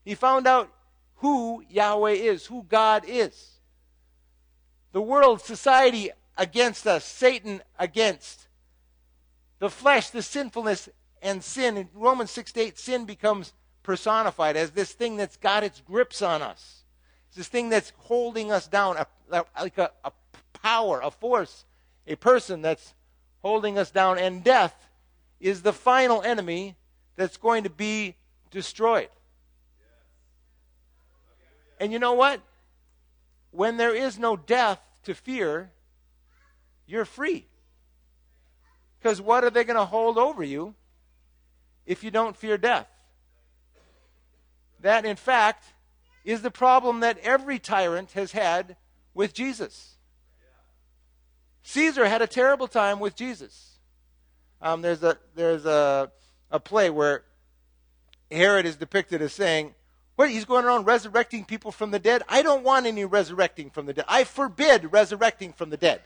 [0.04, 0.72] He found out
[1.16, 3.58] who Yahweh is, who God is.
[4.92, 8.48] The world, society against us, Satan against.
[9.58, 10.88] The flesh, the sinfulness
[11.20, 11.76] and sin.
[11.76, 16.42] In Romans 6 8, sin becomes personified as this thing that's got its grips on
[16.42, 16.84] us.
[17.28, 18.96] It's this thing that's holding us down,
[19.30, 20.12] like a, a
[20.62, 21.64] power, a force,
[22.06, 22.94] a person that's
[23.42, 24.18] holding us down.
[24.18, 24.74] And death
[25.40, 26.76] is the final enemy
[27.16, 28.14] that's going to be
[28.50, 29.08] destroyed.
[31.80, 32.40] And you know what?
[33.50, 35.70] When there is no death to fear,
[36.86, 37.46] you're free.
[38.98, 40.74] Because what are they going to hold over you
[41.86, 42.88] if you don't fear death.
[44.80, 45.64] That, in fact,
[46.24, 48.76] is the problem that every tyrant has had
[49.14, 49.96] with Jesus.
[51.62, 53.78] Caesar had a terrible time with Jesus.
[54.60, 56.10] Um, there's a, there's a,
[56.50, 57.24] a play where
[58.30, 59.74] Herod is depicted as saying,
[60.16, 62.22] What, he's going around resurrecting people from the dead?
[62.28, 64.04] I don't want any resurrecting from the dead.
[64.08, 66.02] I forbid resurrecting from the dead.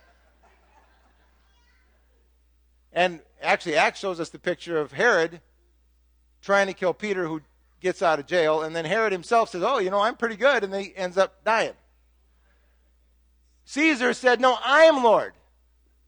[2.92, 5.42] And actually, Acts shows us the picture of Herod
[6.40, 7.42] trying to kill Peter, who
[7.80, 8.62] gets out of jail.
[8.62, 10.64] And then Herod himself says, Oh, you know, I'm pretty good.
[10.64, 11.74] And then he ends up dying.
[13.66, 15.34] Caesar said, No, I am Lord.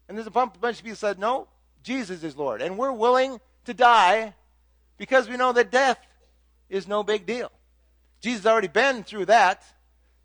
[0.09, 1.49] And there's a bunch of people said, No,
[1.83, 2.63] Jesus is Lord.
[2.63, 4.35] And we're willing to die
[4.97, 5.99] because we know that death
[6.69, 7.53] is no big deal.
[8.21, 9.63] Jesus already been through that.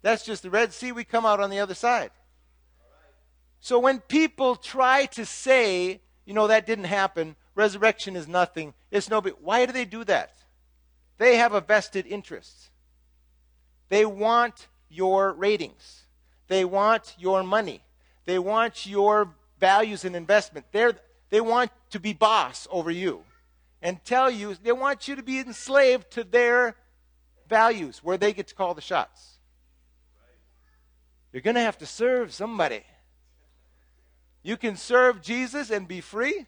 [0.01, 0.91] That's just the Red Sea.
[0.91, 2.11] We come out on the other side.
[3.59, 8.73] So when people try to say, you know, that didn't happen, resurrection is nothing.
[8.91, 9.35] It's no big.
[9.41, 10.33] Why do they do that?
[11.17, 12.71] They have a vested interest.
[13.89, 16.03] They want your ratings.
[16.47, 17.83] They want your money.
[18.25, 20.65] They want your values and investment.
[20.73, 20.93] They're,
[21.29, 23.23] they want to be boss over you
[23.81, 26.75] and tell you, they want you to be enslaved to their
[27.47, 29.37] values where they get to call the shots.
[31.31, 32.83] You're going to have to serve somebody.
[34.41, 36.45] You can serve Jesus and be free,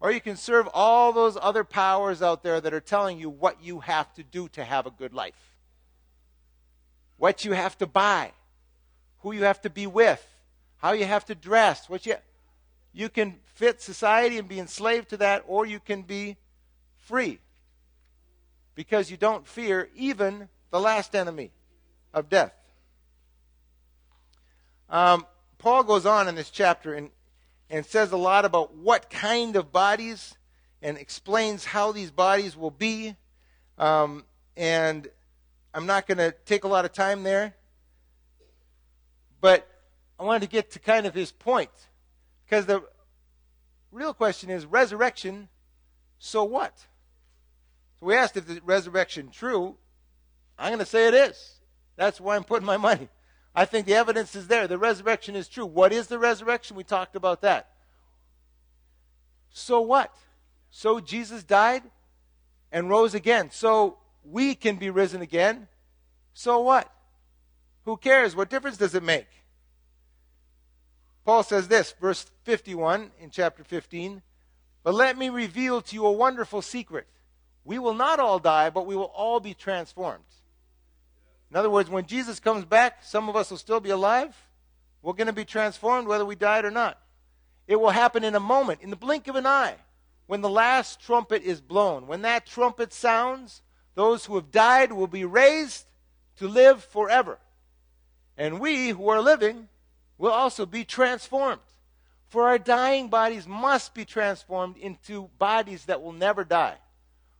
[0.00, 3.62] or you can serve all those other powers out there that are telling you what
[3.62, 5.56] you have to do to have a good life,
[7.18, 8.32] what you have to buy,
[9.18, 10.26] who you have to be with,
[10.78, 12.14] how you have to dress, what you
[12.96, 16.38] you can fit society and be enslaved to that, or you can be
[16.96, 17.38] free
[18.74, 21.50] because you don't fear even the last enemy
[22.14, 22.54] of death.
[24.88, 25.26] Um,
[25.58, 27.10] Paul goes on in this chapter and
[27.68, 30.34] and says a lot about what kind of bodies
[30.80, 33.14] and explains how these bodies will be.
[33.76, 34.24] Um,
[34.56, 35.06] and
[35.74, 37.56] I'm not going to take a lot of time there.
[39.40, 39.68] But
[40.18, 41.70] I wanted to get to kind of his point.
[42.46, 42.82] Because the
[43.90, 45.48] real question is resurrection,
[46.18, 46.78] so what?
[47.98, 49.76] So we asked if the resurrection true.
[50.58, 51.60] I'm going to say it is.
[51.96, 53.08] That's why I'm putting my money.
[53.54, 54.68] I think the evidence is there.
[54.68, 55.66] The resurrection is true.
[55.66, 56.76] What is the resurrection?
[56.76, 57.70] We talked about that.
[59.50, 60.14] So what?
[60.70, 61.82] So Jesus died
[62.70, 63.50] and rose again.
[63.50, 65.68] So we can be risen again.
[66.34, 66.92] So what?
[67.86, 68.36] Who cares?
[68.36, 69.28] What difference does it make?
[71.26, 74.22] Paul says this, verse 51 in chapter 15.
[74.84, 77.08] But let me reveal to you a wonderful secret.
[77.64, 80.22] We will not all die, but we will all be transformed.
[81.50, 84.36] In other words, when Jesus comes back, some of us will still be alive.
[85.02, 86.96] We're going to be transformed whether we died or not.
[87.66, 89.74] It will happen in a moment, in the blink of an eye,
[90.28, 92.06] when the last trumpet is blown.
[92.06, 93.62] When that trumpet sounds,
[93.96, 95.86] those who have died will be raised
[96.36, 97.40] to live forever.
[98.38, 99.68] And we who are living
[100.18, 101.60] will also be transformed.
[102.28, 106.76] For our dying bodies must be transformed into bodies that will never die.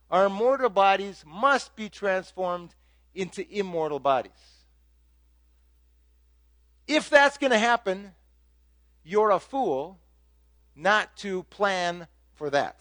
[0.09, 2.73] Our mortal bodies must be transformed
[3.13, 4.31] into immortal bodies.
[6.87, 8.13] If that's going to happen,
[9.03, 9.99] you're a fool
[10.75, 12.79] not to plan for that.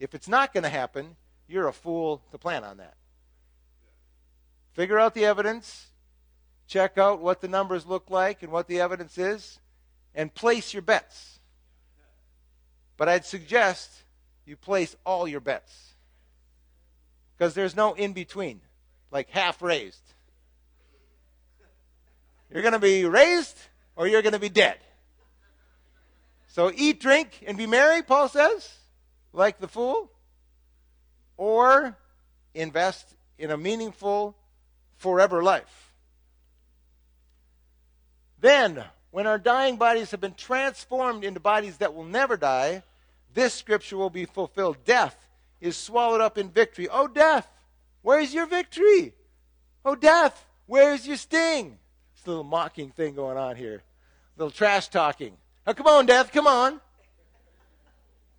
[0.00, 1.14] If it's not going to happen,
[1.46, 2.94] you're a fool to plan on that.
[4.72, 5.91] Figure out the evidence,
[6.72, 9.58] check out what the numbers look like and what the evidence is,
[10.14, 11.38] and place your bets.
[12.96, 13.90] But I'd suggest
[14.46, 15.94] you place all your bets.
[17.36, 18.60] Because there's no in between,
[19.10, 20.02] like half raised.
[22.50, 23.58] You're going to be raised
[23.94, 24.78] or you're going to be dead.
[26.48, 28.70] So eat, drink, and be merry, Paul says,
[29.32, 30.10] like the fool,
[31.36, 31.96] or
[32.54, 34.36] invest in a meaningful
[34.96, 35.81] forever life.
[38.42, 42.82] Then, when our dying bodies have been transformed into bodies that will never die,
[43.32, 44.78] this scripture will be fulfilled.
[44.84, 45.16] Death
[45.60, 46.88] is swallowed up in victory.
[46.90, 47.48] Oh, death,
[48.02, 49.14] where's your victory?
[49.84, 51.78] Oh, death, where's your sting?
[52.16, 53.76] It's a little mocking thing going on here,
[54.36, 55.36] a little trash talking.
[55.64, 56.80] Now, come on, death, come on.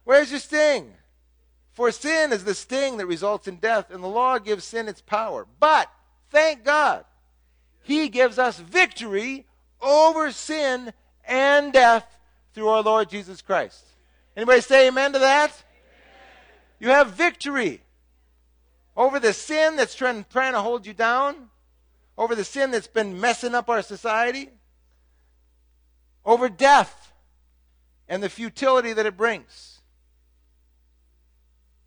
[0.03, 0.91] Where's your sting?
[1.71, 5.01] For sin is the sting that results in death, and the law gives sin its
[5.01, 5.47] power.
[5.61, 5.89] But,
[6.29, 7.05] thank God,
[7.83, 9.45] He gives us victory
[9.83, 10.93] over sin
[11.25, 12.05] and death
[12.53, 13.83] through our Lord Jesus Christ.
[14.35, 15.51] Anybody say amen to that?
[15.51, 15.61] Amen.
[16.79, 17.81] You have victory
[18.95, 21.49] over the sin that's trying, trying to hold you down,
[22.17, 24.49] over the sin that's been messing up our society,
[26.25, 27.11] over death
[28.07, 29.81] and the futility that it brings.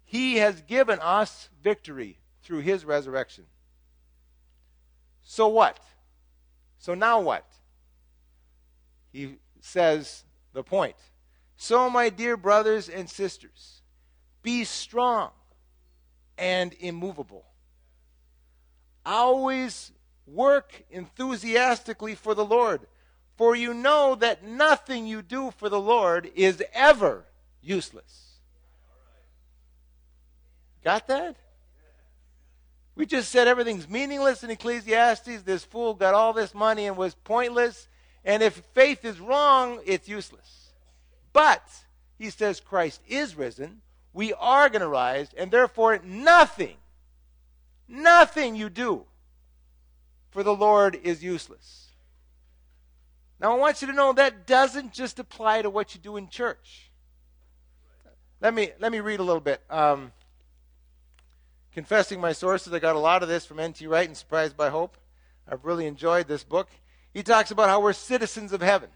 [0.05, 3.45] He has given us victory through his resurrection.
[5.23, 5.79] So what?
[6.79, 7.45] So now what?
[9.17, 10.97] He says the point.
[11.57, 13.81] So, my dear brothers and sisters,
[14.43, 15.31] be strong
[16.37, 17.47] and immovable.
[19.07, 19.91] Always
[20.27, 22.83] work enthusiastically for the Lord
[23.39, 27.25] for you know that nothing you do for the Lord is ever
[27.63, 28.41] useless.
[30.85, 31.37] Got that?
[32.95, 35.43] We just said everything's meaningless in Ecclesiastes.
[35.43, 37.89] This fool got all this money and was pointless.
[38.27, 40.73] And if faith is wrong, it's useless.
[41.33, 41.63] But,
[42.19, 43.83] he says, Christ is risen.
[44.13, 45.29] We are going to rise.
[45.39, 46.77] And therefore, nothing,
[47.89, 49.05] nothing you do
[50.31, 51.87] for the Lord is useless.
[53.39, 56.29] Now, I want you to know that doesn't just apply to what you do in
[56.29, 56.91] church.
[58.41, 59.61] Let me, let me read a little bit.
[59.71, 60.11] Um,
[61.73, 63.87] confessing my sources, I got a lot of this from N.T.
[63.87, 64.97] Wright and Surprised by Hope.
[65.49, 66.69] I've really enjoyed this book.
[67.17, 68.91] He talks about how we're citizens of heaven.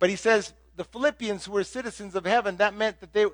[0.00, 3.26] But he says the Philippians who were citizens of heaven, that meant that they,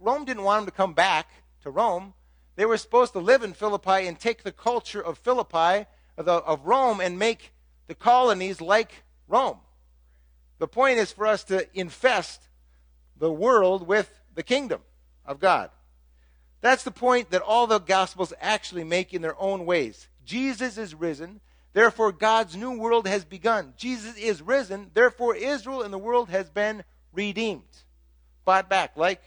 [0.00, 1.28] Rome didn't want them to come back
[1.62, 2.14] to Rome.
[2.56, 6.32] They were supposed to live in Philippi and take the culture of Philippi, of, the,
[6.32, 7.52] of Rome, and make
[7.86, 9.58] the colonies like Rome.
[10.58, 12.48] The point is for us to infest
[13.16, 14.80] the world with the kingdom
[15.24, 15.70] of God.
[16.60, 20.08] That's the point that all the Gospels actually make in their own ways.
[20.24, 21.40] Jesus is risen,
[21.72, 23.74] therefore God's new world has begun.
[23.76, 27.62] Jesus is risen, therefore Israel and the world has been redeemed.
[28.44, 29.22] Bought back, like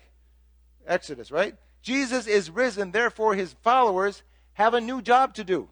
[0.88, 1.56] Exodus, right?
[1.82, 4.24] Jesus is risen, therefore his followers
[4.54, 5.70] have a new job to do.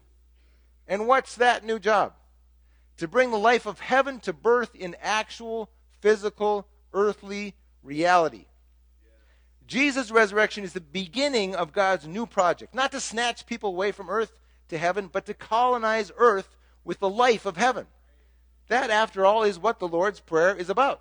[0.86, 2.14] And what's that new job?
[2.96, 5.70] to bring the life of heaven to birth in actual,
[6.00, 8.46] physical, earthly reality.
[9.66, 14.10] Jesus' resurrection is the beginning of God's new project, not to snatch people away from
[14.10, 14.32] earth
[14.68, 17.86] to heaven, but to colonize earth with the life of heaven.
[18.68, 21.00] That, after all, is what the Lord's Prayer is about.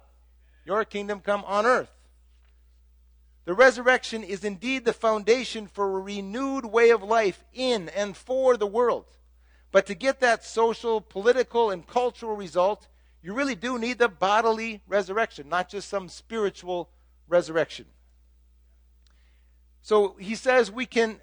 [0.65, 1.91] Your kingdom come on earth.
[3.45, 8.55] The resurrection is indeed the foundation for a renewed way of life in and for
[8.55, 9.05] the world.
[9.71, 12.87] But to get that social, political, and cultural result,
[13.21, 16.89] you really do need the bodily resurrection, not just some spiritual
[17.27, 17.85] resurrection.
[19.81, 21.19] So he says we can,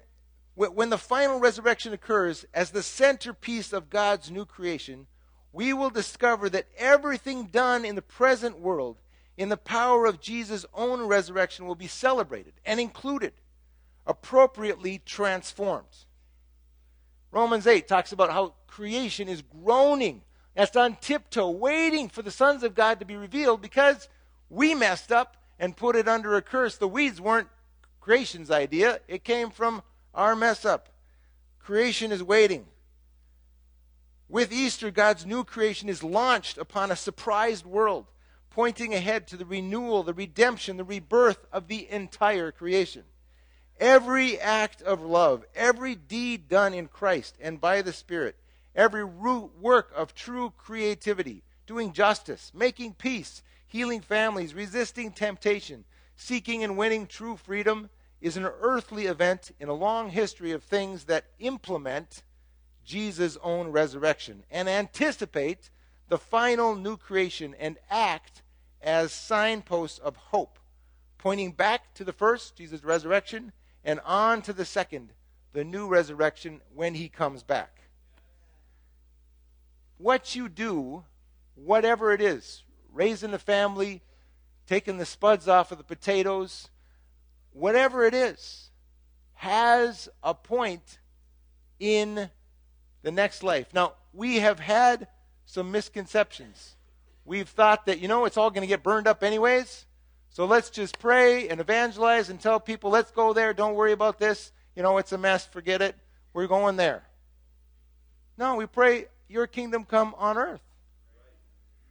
[0.55, 5.07] when the final resurrection occurs, as the centerpiece of God's new creation,
[5.53, 8.97] we will discover that everything done in the present world
[9.37, 13.33] in the power of Jesus' own resurrection will be celebrated and included,
[14.05, 16.05] appropriately transformed.
[17.31, 20.21] Romans 8 talks about how creation is groaning.
[20.55, 24.09] That's on tiptoe, waiting for the sons of God to be revealed because
[24.49, 26.77] we messed up and put it under a curse.
[26.77, 27.47] The weeds weren't
[28.01, 29.81] creation's idea, it came from
[30.13, 30.89] our mess up.
[31.59, 32.65] Creation is waiting.
[34.27, 38.05] With Easter, God's new creation is launched upon a surprised world,
[38.49, 43.03] pointing ahead to the renewal, the redemption, the rebirth of the entire creation.
[43.79, 48.35] Every act of love, every deed done in Christ and by the Spirit,
[48.75, 55.83] every work of true creativity, doing justice, making peace, healing families, resisting temptation,
[56.15, 57.89] seeking and winning true freedom,
[58.21, 62.23] is an earthly event in a long history of things that implement
[62.85, 65.69] Jesus' own resurrection and anticipate
[66.07, 68.43] the final new creation and act
[68.81, 70.59] as signposts of hope,
[71.17, 73.53] pointing back to the first, Jesus' resurrection,
[73.83, 75.13] and on to the second,
[75.53, 77.81] the new resurrection when he comes back.
[79.97, 81.03] What you do,
[81.55, 84.01] whatever it is, raising the family,
[84.67, 86.69] taking the spuds off of the potatoes,
[87.53, 88.69] whatever it is,
[89.33, 90.99] has a point
[91.79, 92.29] in
[93.01, 93.67] the next life.
[93.73, 95.07] Now, we have had
[95.45, 96.75] some misconceptions.
[97.25, 99.85] We've thought that, you know, it's all going to get burned up anyways.
[100.29, 103.53] So let's just pray and evangelize and tell people, let's go there.
[103.53, 104.51] Don't worry about this.
[104.75, 105.45] You know, it's a mess.
[105.45, 105.95] Forget it.
[106.33, 107.03] We're going there.
[108.37, 110.61] No, we pray, your kingdom come on earth.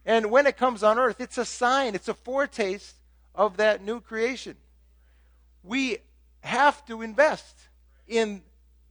[0.05, 2.95] And when it comes on earth, it's a sign, it's a foretaste
[3.35, 4.57] of that new creation.
[5.63, 5.97] We
[6.41, 7.69] have to invest
[8.07, 8.41] in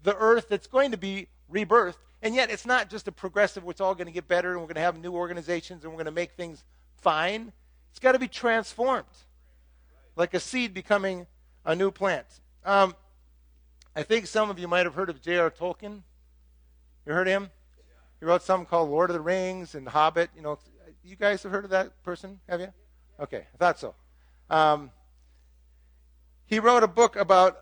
[0.03, 1.97] the earth that's going to be rebirthed.
[2.23, 4.67] And yet, it's not just a progressive, it's all going to get better, and we're
[4.67, 6.65] going to have new organizations, and we're going to make things
[6.97, 7.53] fine.
[7.91, 9.07] It's got to be transformed,
[10.17, 11.27] like a seed becoming
[11.65, 12.27] a new plant.
[12.65, 12.95] Um,
[13.97, 15.51] I think some of you might have heard of J.R.
[15.51, 16.03] Tolkien.
[17.07, 17.51] You heard him?
[18.21, 20.29] He wrote something called Lord of the Rings and Hobbit.
[20.37, 20.59] You know,
[21.03, 22.69] you guys have heard of that person, have you?
[23.19, 23.95] Okay, I thought so.
[24.51, 24.91] Um,
[26.51, 27.61] he wrote a book about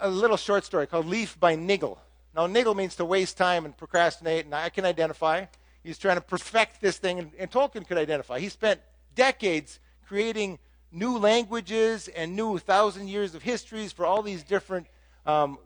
[0.00, 2.00] a little short story called Leaf by Niggle.
[2.34, 5.46] Now, niggle means to waste time and procrastinate, and I can identify.
[5.84, 8.40] He's trying to perfect this thing, and, and Tolkien could identify.
[8.40, 8.80] He spent
[9.14, 10.58] decades creating
[10.90, 14.88] new languages and new thousand years of histories for all these different
[15.26, 15.56] um,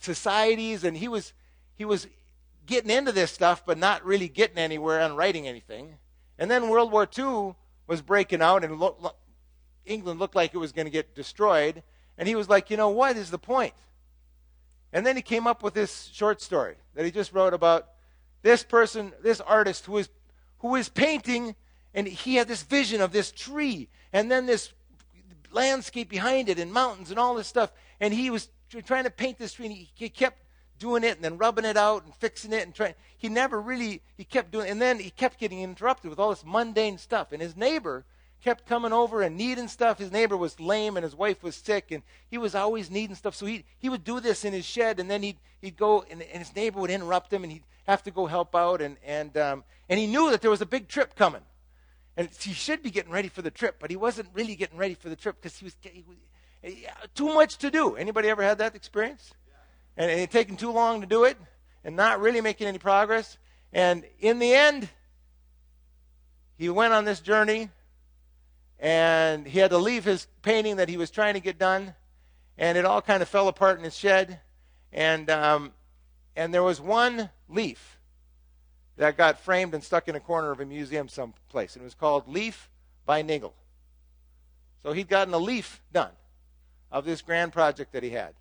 [0.00, 1.32] societies, and he was
[1.74, 2.06] he was
[2.66, 5.96] getting into this stuff, but not really getting anywhere on writing anything.
[6.38, 7.56] And then World War II
[7.88, 9.16] was breaking out, and lo- lo-
[9.84, 11.82] England looked like it was going to get destroyed.
[12.18, 13.74] And he was like, you know, what is the point?
[14.92, 17.88] And then he came up with this short story that he just wrote about
[18.42, 20.08] this person, this artist who is
[20.58, 21.56] who is painting,
[21.92, 24.72] and he had this vision of this tree, and then this
[25.50, 27.72] landscape behind it, and mountains, and all this stuff.
[28.00, 28.48] And he was
[28.84, 30.40] trying to paint this tree, and he, he kept
[30.78, 32.94] doing it, and then rubbing it out, and fixing it, and trying.
[33.16, 36.30] He never really he kept doing, it, and then he kept getting interrupted with all
[36.30, 37.32] this mundane stuff.
[37.32, 38.04] And his neighbor
[38.42, 39.98] kept coming over and needing stuff.
[39.98, 43.34] His neighbor was lame and his wife was sick, and he was always needing stuff.
[43.34, 46.22] So he, he would do this in his shed, and then he'd, he'd go, and,
[46.22, 48.82] and his neighbor would interrupt him, and he'd have to go help out.
[48.82, 51.42] And, and, um, and he knew that there was a big trip coming.
[52.16, 54.94] And he should be getting ready for the trip, but he wasn't really getting ready
[54.94, 56.18] for the trip because he was, he was
[57.14, 57.96] too much to do.
[57.96, 59.32] Anybody ever had that experience?
[59.96, 61.38] And, and it taking too long to do it
[61.84, 63.38] and not really making any progress.
[63.72, 64.90] And in the end,
[66.58, 67.70] he went on this journey
[68.82, 71.94] and he had to leave his painting that he was trying to get done,
[72.58, 74.40] and it all kind of fell apart in his shed.
[74.92, 75.72] And um,
[76.36, 77.98] and there was one leaf
[78.96, 81.94] that got framed and stuck in a corner of a museum someplace, and it was
[81.94, 82.68] called Leaf
[83.06, 83.54] by Niggle.
[84.82, 86.10] So he'd gotten a leaf done
[86.90, 88.34] of this grand project that he had,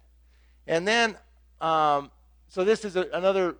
[0.67, 1.15] and then
[1.61, 2.09] um,
[2.49, 3.55] so this is a, another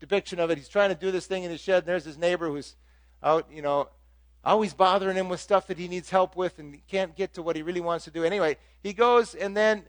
[0.00, 0.56] depiction of it.
[0.56, 2.76] He's trying to do this thing in his shed, and there's his neighbor who's
[3.22, 3.90] out, you know,
[4.44, 7.56] always bothering him with stuff that he needs help with and can't get to what
[7.56, 8.24] he really wants to do.
[8.24, 9.82] Anyway, he goes and then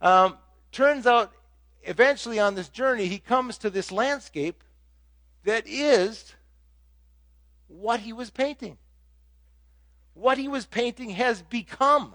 [0.00, 0.36] um,
[0.72, 1.32] turns out
[1.82, 4.62] eventually on this journey he comes to this landscape
[5.44, 6.34] that is
[7.68, 8.78] what he was painting.
[10.14, 12.14] What he was painting has become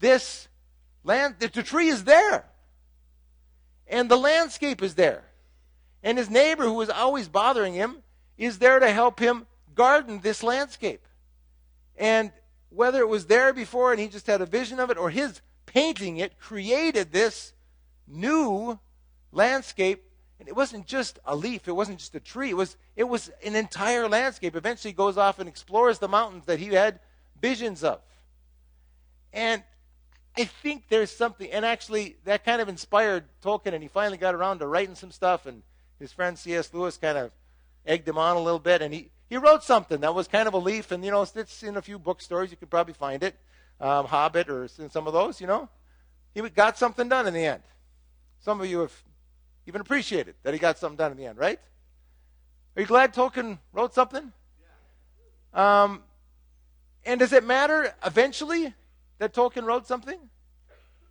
[0.00, 0.48] this
[1.04, 1.36] land.
[1.38, 2.46] The tree is there,
[3.86, 5.24] and the landscape is there.
[6.02, 7.98] And his neighbor, who was always bothering him,
[8.36, 11.06] is there to help him gardened this landscape.
[11.96, 12.32] And
[12.70, 15.40] whether it was there before and he just had a vision of it or his
[15.66, 17.52] painting it created this
[18.06, 18.78] new
[19.32, 20.04] landscape.
[20.40, 21.68] And it wasn't just a leaf.
[21.68, 22.50] It wasn't just a tree.
[22.50, 24.56] It was it was an entire landscape.
[24.56, 27.00] Eventually goes off and explores the mountains that he had
[27.40, 28.00] visions of.
[29.32, 29.62] And
[30.36, 34.34] i think there's something and actually that kind of inspired tolkien and he finally got
[34.34, 35.62] around to writing some stuff and
[35.98, 37.30] his friend cs lewis kind of
[37.86, 40.54] egged him on a little bit and he he wrote something that was kind of
[40.54, 42.52] a leaf, and you know, it's in a few bookstores.
[42.52, 43.34] You could probably find it,
[43.80, 45.40] um, Hobbit or some of those.
[45.40, 45.68] You know,
[46.34, 47.64] he got something done in the end.
[48.38, 48.92] Some of you have
[49.66, 51.58] even appreciated that he got something done in the end, right?
[52.76, 54.32] Are you glad Tolkien wrote something?
[55.52, 56.04] Um,
[57.04, 58.72] and does it matter eventually
[59.18, 60.30] that Tolkien wrote something?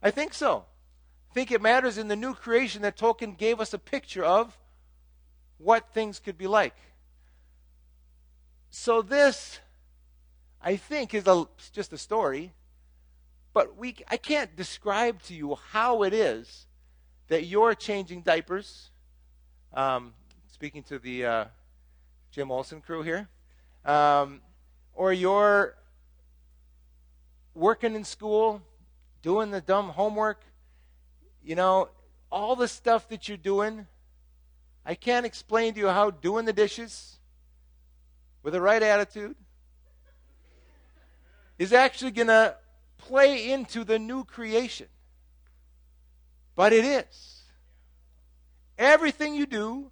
[0.02, 0.64] I think so.
[1.30, 4.58] I think it matters in the new creation that Tolkien gave us a picture of
[5.58, 6.76] what things could be like.
[8.76, 9.60] So this,
[10.60, 12.54] I think, is a, just a story,
[13.54, 16.66] but we, I can't describe to you how it is
[17.28, 18.90] that you're changing diapers.
[19.76, 20.14] Um,
[20.52, 21.46] speaking to the uh,
[22.32, 23.30] Jim Olson crew here,
[23.86, 24.42] um,
[24.96, 25.76] or you're
[27.54, 28.60] working in school,
[29.22, 30.42] doing the dumb homework,
[31.44, 31.90] you know,
[32.32, 33.86] all the stuff that you're doing.
[34.84, 37.20] I can't explain to you how doing the dishes
[38.44, 39.36] with the right attitude
[41.58, 42.56] is actually going to
[42.98, 44.88] play into the new creation.
[46.56, 47.42] But it is.
[48.78, 49.92] Everything you do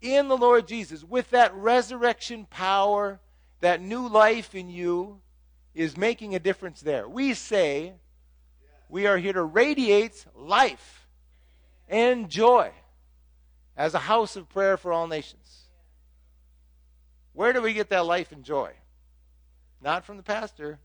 [0.00, 3.20] in the Lord Jesus, with that resurrection power,
[3.60, 5.20] that new life in you,
[5.74, 7.08] is making a difference there.
[7.08, 7.94] We say
[8.88, 11.06] we are here to radiate life
[11.88, 12.70] and joy
[13.76, 15.63] as a house of prayer for all nations.
[17.34, 18.72] Where do we get that life and joy?
[19.82, 20.78] Not from the pastor.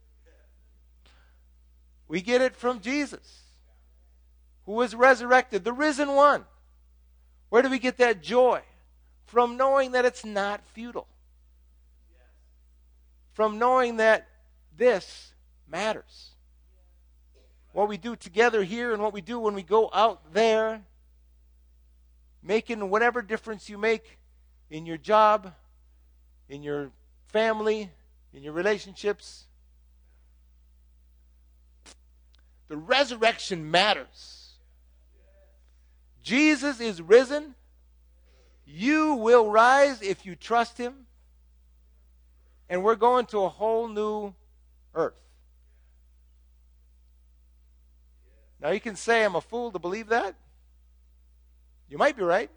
[2.06, 3.44] We get it from Jesus,
[4.66, 6.44] who was resurrected, the risen one.
[7.48, 8.62] Where do we get that joy?
[9.26, 11.06] From knowing that it's not futile.
[13.32, 14.26] From knowing that
[14.76, 15.32] this
[15.68, 16.30] matters.
[17.72, 20.82] What we do together here and what we do when we go out there,
[22.42, 24.18] making whatever difference you make
[24.68, 25.52] in your job,
[26.50, 26.90] in your
[27.28, 27.88] family,
[28.34, 29.44] in your relationships.
[32.68, 34.54] The resurrection matters.
[36.22, 37.54] Jesus is risen.
[38.66, 41.06] You will rise if you trust him.
[42.68, 44.34] And we're going to a whole new
[44.94, 45.14] earth.
[48.60, 50.34] Now, you can say I'm a fool to believe that.
[51.88, 52.50] You might be right.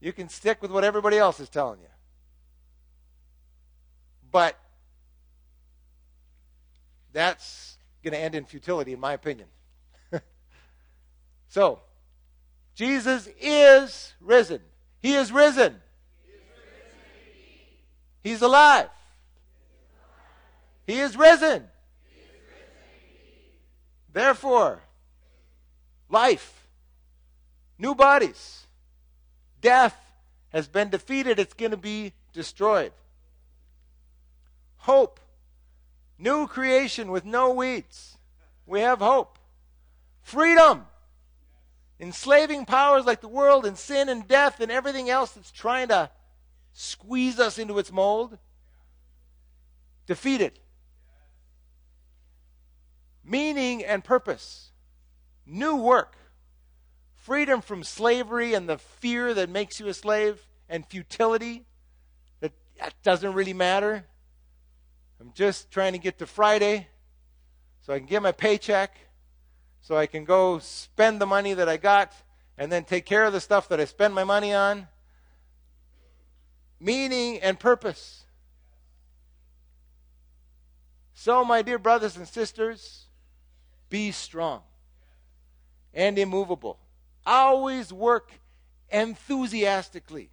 [0.00, 1.88] You can stick with what everybody else is telling you.
[4.32, 4.56] But
[7.12, 9.48] that's going to end in futility, in my opinion.
[11.48, 11.80] so,
[12.74, 14.60] Jesus is risen.
[15.02, 15.76] He is risen.
[18.22, 18.90] He's alive.
[20.86, 21.64] He is risen.
[24.12, 24.80] Therefore,
[26.08, 26.66] life,
[27.78, 28.66] new bodies,
[29.60, 29.96] death
[30.50, 31.38] has been defeated.
[31.38, 32.92] It's going to be destroyed.
[34.78, 35.20] Hope,
[36.18, 38.16] new creation with no weeds.
[38.66, 39.38] We have hope.
[40.22, 40.86] Freedom,
[41.98, 46.10] enslaving powers like the world and sin and death and everything else that's trying to
[46.72, 48.38] squeeze us into its mold.
[50.06, 50.58] Defeated
[53.30, 54.70] meaning and purpose,
[55.46, 56.16] new work,
[57.22, 61.64] freedom from slavery and the fear that makes you a slave, and futility
[62.40, 64.04] that, that doesn't really matter.
[65.20, 66.88] I'm just trying to get to Friday
[67.82, 68.96] so I can get my paycheck,
[69.80, 72.12] so I can go spend the money that I got
[72.56, 74.86] and then take care of the stuff that I spend my money on.
[76.78, 78.24] Meaning and purpose.
[81.12, 83.06] So, my dear brothers and sisters,
[83.90, 84.62] be strong
[85.92, 86.78] and immovable.
[87.26, 88.30] Always work
[88.90, 90.30] enthusiastically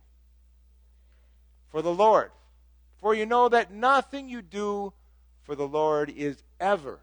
[1.70, 2.32] for the Lord.
[2.98, 4.94] For you know that nothing you do
[5.44, 7.00] for the Lord is ever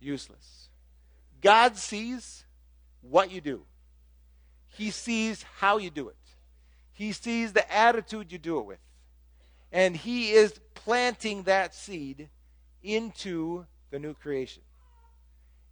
[0.00, 0.68] useless.
[1.40, 2.44] God sees
[3.00, 3.62] what you do,
[4.68, 6.16] He sees how you do it,
[6.92, 8.78] He sees the attitude you do it with.
[9.72, 12.28] And He is planting that seed
[12.82, 14.62] into the new creation.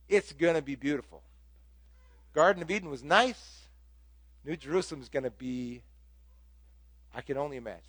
[0.09, 1.23] It's going to be beautiful.
[2.35, 3.67] Garden of Eden was nice.
[4.45, 5.83] New Jerusalem is going to be,
[7.15, 7.83] I can only imagine.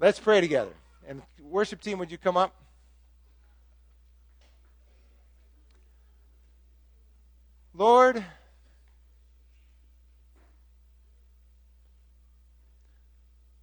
[0.00, 0.72] Let's pray together.
[1.06, 2.54] And worship team, would you come up?
[7.74, 8.24] Lord,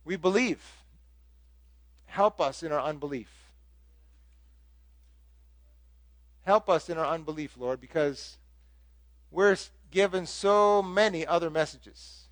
[0.05, 0.61] we believe.
[2.05, 3.44] Help us in our unbelief.
[6.45, 8.37] Help us in our unbelief, Lord, because
[9.31, 9.57] we're
[9.89, 12.27] given so many other messages.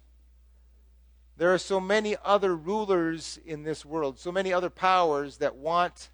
[1.36, 6.10] There are so many other rulers in this world, so many other powers that want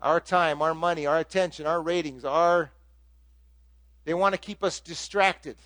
[0.00, 2.70] our time, our money, our attention, our ratings, our
[4.04, 5.56] they want to keep us distracted.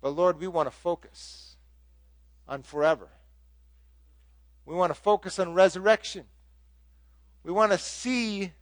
[0.00, 1.56] But Lord, we want to focus
[2.48, 3.08] on forever
[4.66, 6.24] We want to focus on resurrection.
[7.44, 8.52] We want to see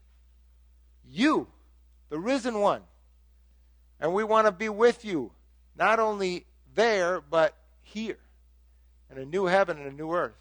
[1.09, 1.49] you,
[2.11, 2.83] the risen one.
[3.99, 5.33] And we want to be with you,
[5.77, 6.45] not only
[6.75, 8.19] there, but here,
[9.11, 10.37] in a new heaven and a new earth.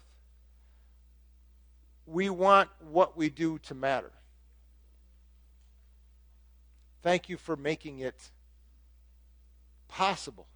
[2.06, 4.12] We want what we do to matter.
[7.02, 8.30] Thank you for making it
[9.88, 10.46] possible.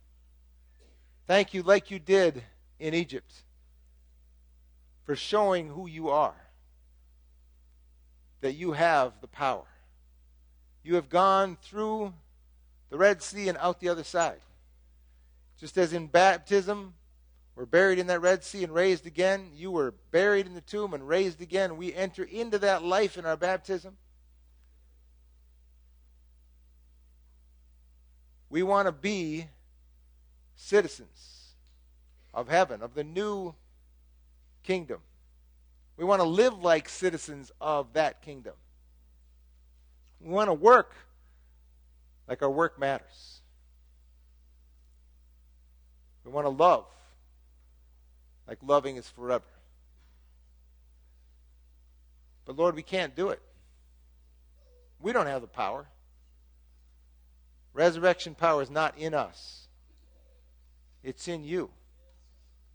[1.26, 2.42] Thank you, like you did
[2.78, 3.32] in Egypt,
[5.08, 6.36] for showing who you are,
[8.42, 9.64] that you have the power.
[10.84, 12.12] You have gone through
[12.90, 14.42] the Red Sea and out the other side.
[15.58, 16.92] Just as in baptism,
[17.56, 19.48] we're buried in that Red Sea and raised again.
[19.54, 21.78] You were buried in the tomb and raised again.
[21.78, 23.96] We enter into that life in our baptism.
[28.50, 29.46] We want to be
[30.54, 31.54] citizens
[32.34, 33.54] of heaven, of the new
[34.62, 35.00] kingdom.
[35.96, 38.54] We want to live like citizens of that kingdom.
[40.20, 40.94] We want to work
[42.28, 43.40] like our work matters.
[46.24, 46.84] We want to love
[48.48, 49.44] like loving is forever.
[52.46, 53.42] But Lord, we can't do it.
[55.00, 55.86] We don't have the power.
[57.74, 59.68] Resurrection power is not in us,
[61.04, 61.70] it's in you,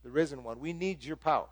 [0.03, 0.59] the risen one.
[0.59, 1.47] We need your power.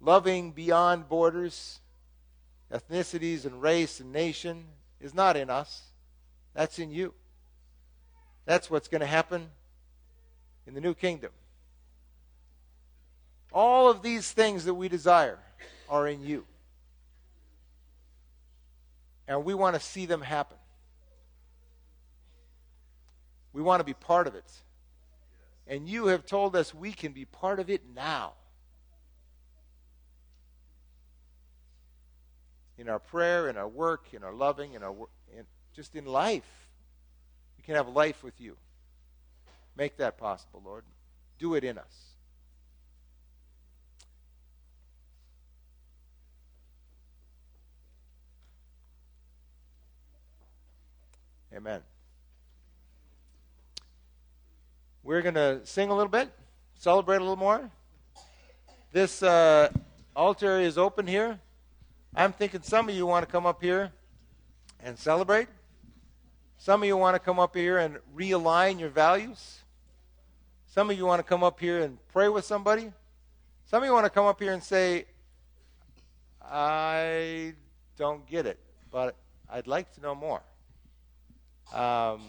[0.00, 1.80] Loving beyond borders,
[2.72, 4.64] ethnicities, and race and nation
[5.00, 5.82] is not in us.
[6.54, 7.14] That's in you.
[8.44, 9.50] That's what's going to happen
[10.66, 11.30] in the new kingdom.
[13.52, 15.38] All of these things that we desire
[15.88, 16.44] are in you.
[19.28, 20.56] And we want to see them happen.
[23.52, 24.50] We want to be part of it.
[25.66, 28.34] And you have told us we can be part of it now.
[32.78, 34.94] In our prayer, in our work, in our loving, in our
[35.36, 36.68] in, just in life.
[37.56, 38.56] We can have life with you.
[39.76, 40.84] Make that possible, Lord.
[41.38, 42.06] Do it in us.
[51.54, 51.80] Amen.
[55.02, 56.30] We're going to sing a little bit,
[56.74, 57.70] celebrate a little more.
[58.92, 59.70] This uh,
[60.14, 61.38] altar is open here.
[62.18, 63.92] I'm thinking some of you want to come up here
[64.82, 65.48] and celebrate.
[66.56, 69.58] Some of you want to come up here and realign your values.
[70.66, 72.90] Some of you want to come up here and pray with somebody.
[73.66, 75.04] Some of you want to come up here and say,
[76.42, 77.52] I
[77.98, 78.58] don't get it,
[78.90, 79.14] but
[79.50, 80.40] I'd like to know more.
[81.74, 82.22] Um,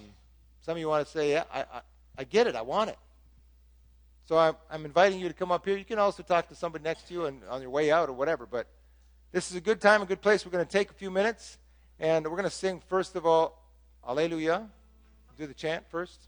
[0.64, 1.82] some of you want to say, yeah, I, I,
[2.18, 2.58] I get it.
[2.58, 2.98] I want it.
[4.26, 5.78] So I'm, I'm inviting you to come up here.
[5.78, 8.14] You can also talk to somebody next to you and on your way out or
[8.14, 8.46] whatever.
[8.46, 8.68] But
[9.32, 10.45] this is a good time, a good place.
[10.45, 11.57] We're going to take a few minutes,
[11.99, 13.61] and we're going to sing first of all,
[14.07, 14.69] Alleluia.
[15.38, 16.19] Do the chant first.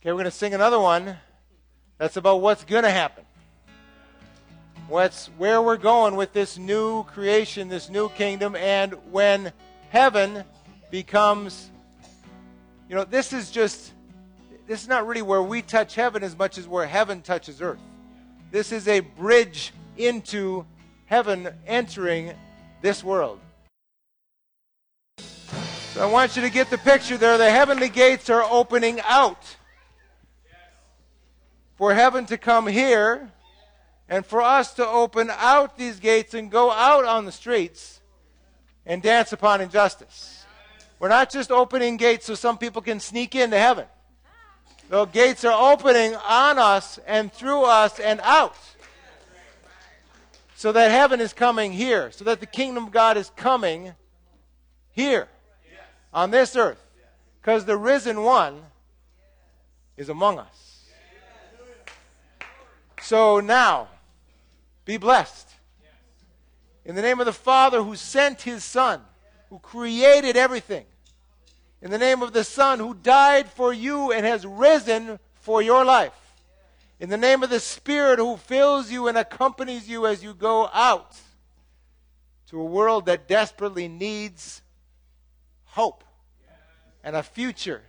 [0.00, 1.16] Okay, we're going to sing another one
[1.96, 3.24] that's about what's going to happen.
[4.86, 9.52] What's where we're going with this new creation, this new kingdom, and when
[9.90, 10.44] heaven
[10.90, 11.70] becomes,
[12.88, 13.92] you know, this is just
[14.68, 17.80] this is not really where we touch heaven as much as where heaven touches earth.
[18.52, 20.64] This is a bridge into
[21.08, 22.32] heaven entering
[22.82, 23.40] this world.
[25.18, 27.38] So I want you to get the picture there.
[27.38, 29.56] The heavenly gates are opening out
[31.76, 33.30] for heaven to come here
[34.08, 38.00] and for us to open out these gates and go out on the streets
[38.86, 40.44] and dance upon injustice.
[40.98, 43.86] We're not just opening gates so some people can sneak into heaven.
[44.88, 48.56] The gates are opening on us and through us and out.
[50.58, 52.10] So that heaven is coming here.
[52.10, 53.94] So that the kingdom of God is coming
[54.90, 55.28] here
[56.12, 56.84] on this earth.
[57.40, 58.62] Because the risen one
[59.96, 60.84] is among us.
[63.00, 63.86] So now,
[64.84, 65.48] be blessed.
[66.84, 69.00] In the name of the Father who sent his Son,
[69.50, 70.86] who created everything
[71.82, 75.84] in the name of the Son who died for you and has risen for your
[75.84, 76.17] life.
[77.00, 80.68] In the name of the Spirit who fills you and accompanies you as you go
[80.72, 81.16] out
[82.48, 84.62] to a world that desperately needs
[85.64, 86.02] hope
[87.04, 87.82] and a future,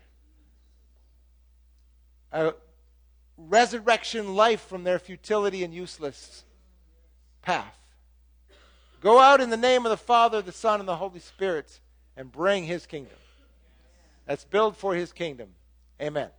[2.31, 2.53] a
[3.37, 6.43] resurrection life from their futility and useless
[7.41, 7.75] path.
[9.01, 11.79] Go out in the name of the Father, the Son, and the Holy Spirit
[12.15, 13.15] and bring His kingdom.
[14.29, 15.49] Let's build for his kingdom.
[15.99, 16.29] Amen.